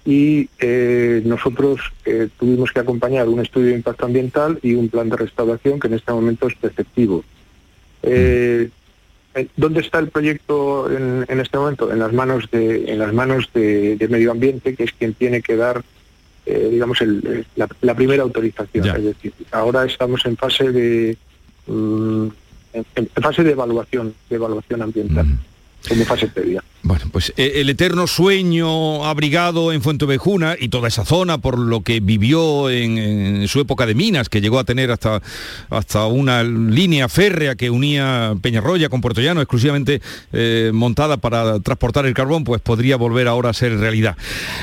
[0.07, 5.09] y eh, nosotros eh, tuvimos que acompañar un estudio de impacto ambiental y un plan
[5.09, 7.25] de restauración que en este momento es perceptivo.
[8.03, 8.69] Eh,
[9.57, 11.91] ¿Dónde está el proyecto en, en este momento?
[11.93, 15.43] En las manos de, en las manos de, de Medio Ambiente, que es quien tiene
[15.43, 15.83] que dar,
[16.47, 18.85] eh, digamos, el- la, la primera autorización.
[18.97, 21.17] Es decir, ahora estamos en fase de
[21.67, 22.27] mm,
[22.75, 25.27] en, fase de evaluación, de evaluación ambiental,
[25.89, 26.63] como fase previa.
[26.83, 31.81] Bueno, pues eh, el eterno sueño abrigado en Fuentevejuna y toda esa zona por lo
[31.81, 35.23] que vivió en, su época de minas, que llegó a tener hasta,
[35.71, 40.03] hasta una línea férrea que unía Peñarroya con Puerto Llano, exclusivamente
[40.35, 44.17] eh, montada para transportar el carbón, pues podría volver ahora a ser realidad.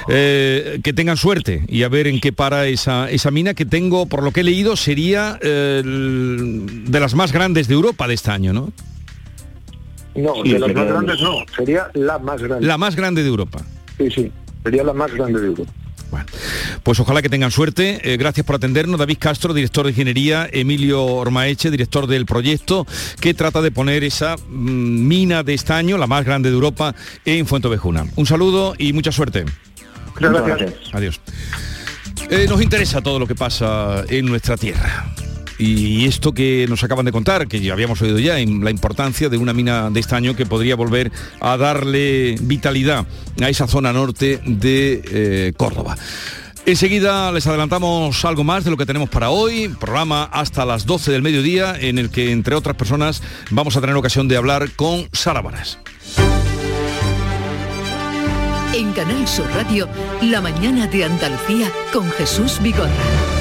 [0.08, 4.06] Eh, que tengan suerte y a ver en qué para esa, esa mina que tengo,
[4.06, 8.54] por lo que he leído, sería de las más grandes de Europa de este año,
[8.54, 8.72] ¿no?
[10.16, 12.68] No, Sí, de las más de grandes no, sería la más grande.
[12.68, 13.59] La más grande de Europa.
[13.97, 14.32] Sí, sí,
[14.64, 15.72] sería la más grande de Europa.
[16.84, 18.01] Pues ojalá que tengan suerte.
[18.03, 18.99] Eh, gracias por atendernos.
[18.99, 22.86] David Castro, director de ingeniería, Emilio Ormaeche, director del proyecto,
[23.20, 26.95] que trata de poner esa mm, mina de estaño, la más grande de Europa,
[27.26, 28.05] en Fuentovejuna.
[28.16, 29.45] Un saludo y mucha suerte.
[30.20, 30.74] Gracias.
[30.91, 31.22] Adiós.
[32.30, 35.14] Eh, nos interesa todo lo que pasa en nuestra tierra.
[35.62, 39.30] Y esto que nos acaban de contar, que ya habíamos oído ya, en la importancia
[39.30, 43.05] de una mina de estaño que podría volver a darle vitalidad
[43.39, 45.95] a esa zona norte de eh, Córdoba.
[46.66, 51.12] Enseguida les adelantamos algo más de lo que tenemos para hoy, programa hasta las 12
[51.12, 55.07] del mediodía, en el que, entre otras personas, vamos a tener ocasión de hablar con
[55.12, 55.43] Sara.
[58.74, 59.88] En Canal Sur Radio,
[60.22, 63.41] La mañana de Andalucía con Jesús Vigorra.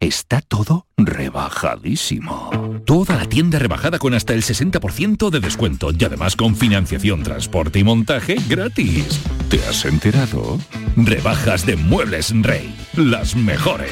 [0.00, 2.50] Está todo rebajadísimo.
[2.86, 7.80] Toda la tienda rebajada con hasta el 60% de descuento y además con financiación, transporte
[7.80, 9.20] y montaje gratis.
[9.50, 10.60] ¿Te has enterado?
[10.96, 12.72] Rebajas de Muebles en Rey.
[12.94, 13.90] Las mejores.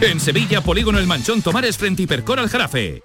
[0.00, 3.02] En Sevilla, Polígono El Manchón Tomares frente Hipercor al Jarafe.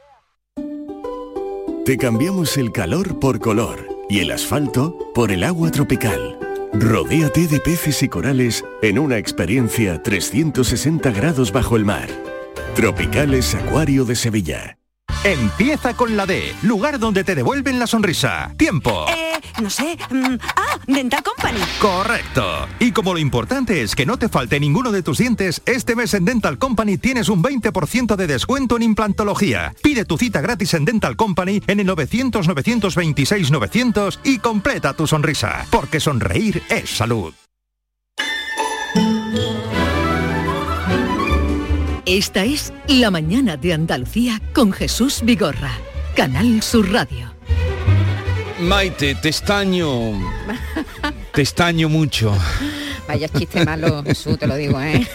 [1.86, 6.38] Te cambiamos el calor por color y el asfalto por el agua tropical.
[6.72, 12.10] Rodéate de peces y corales en una experiencia 360 grados bajo el mar.
[12.76, 14.78] Tropicales Acuario de Sevilla.
[15.24, 18.51] Empieza con la D, lugar donde te devuelven la sonrisa.
[18.57, 19.05] Tiempo.
[19.09, 19.97] Eh, no sé.
[20.09, 21.59] mm, ah, Dental Company.
[21.80, 22.67] Correcto.
[22.80, 26.13] Y como lo importante es que no te falte ninguno de tus dientes, este mes
[26.15, 29.74] en Dental Company tienes un 20% de descuento en implantología.
[29.82, 35.65] Pide tu cita gratis en Dental Company en el 900-926-900 y completa tu sonrisa.
[35.69, 37.34] Porque sonreír es salud.
[42.14, 45.72] Esta es La mañana de Andalucía con Jesús Vigorra.
[46.16, 47.34] Canal Sur Radio.
[48.59, 49.89] Maite, te estaño.
[51.34, 52.38] Te estaño mucho.
[53.08, 55.06] Vaya chiste malo, Jesús, te lo digo, ¿eh?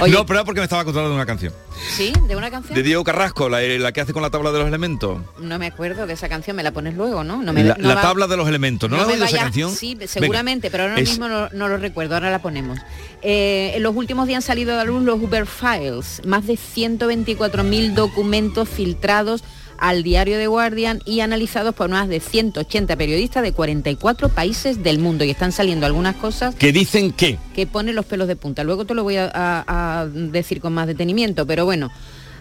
[0.10, 1.52] no, pero porque me estaba contando de una canción.
[1.96, 2.12] ¿Sí?
[2.28, 2.74] ¿De una canción?
[2.74, 5.18] De Diego Carrasco, la, la que hace con la tabla de los elementos.
[5.40, 7.42] No me acuerdo de esa canción, me la pones luego, ¿no?
[7.42, 9.38] no me, la, no la va- tabla de los elementos, ¿no, no la oído esa
[9.38, 9.70] canción?
[9.72, 10.06] Sí, Venga.
[10.06, 12.78] seguramente, pero ahora Es- mismo no, no lo recuerdo, ahora la ponemos.
[13.22, 16.54] Eh, en los últimos días han salido a la luz los Uber Files, más de
[16.54, 19.42] 124.000 documentos filtrados
[19.78, 24.98] al diario The Guardian y analizados por más de 180 periodistas de 44 países del
[24.98, 25.24] mundo.
[25.24, 27.38] Y están saliendo algunas cosas Que dicen que.
[27.54, 28.64] que pone los pelos de punta.
[28.64, 31.90] Luego te lo voy a, a- a decir con más detenimiento, pero bueno.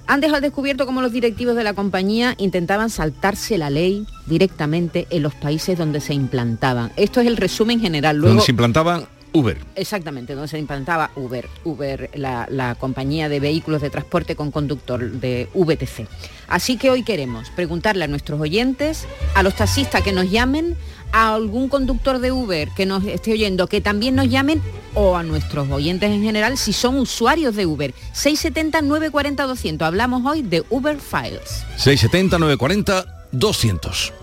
[0.10, 5.22] Han dejado descubierto cómo los directivos de la compañía intentaban saltarse la ley directamente en
[5.22, 6.94] los países donde se implantaban.
[6.96, 8.16] Esto es el resumen general.
[8.16, 9.58] Luego, Donde se implantaban Uber.
[9.76, 15.12] Exactamente, donde se implantaba Uber, Uber, la, la compañía de vehículos de transporte con conductor
[15.12, 16.08] de VTC.
[16.48, 19.06] Así que hoy queremos preguntarle a nuestros oyentes,
[19.36, 20.78] a los taxistas que nos llamen,
[21.12, 24.62] a algún conductor de Uber que nos esté oyendo, que también nos llamen,
[24.94, 27.94] o a nuestros oyentes en general, si son usuarios de Uber.
[28.16, 29.82] 670-940-200.
[29.82, 31.64] Hablamos hoy de Uber Files.
[31.78, 34.14] 670 940 200.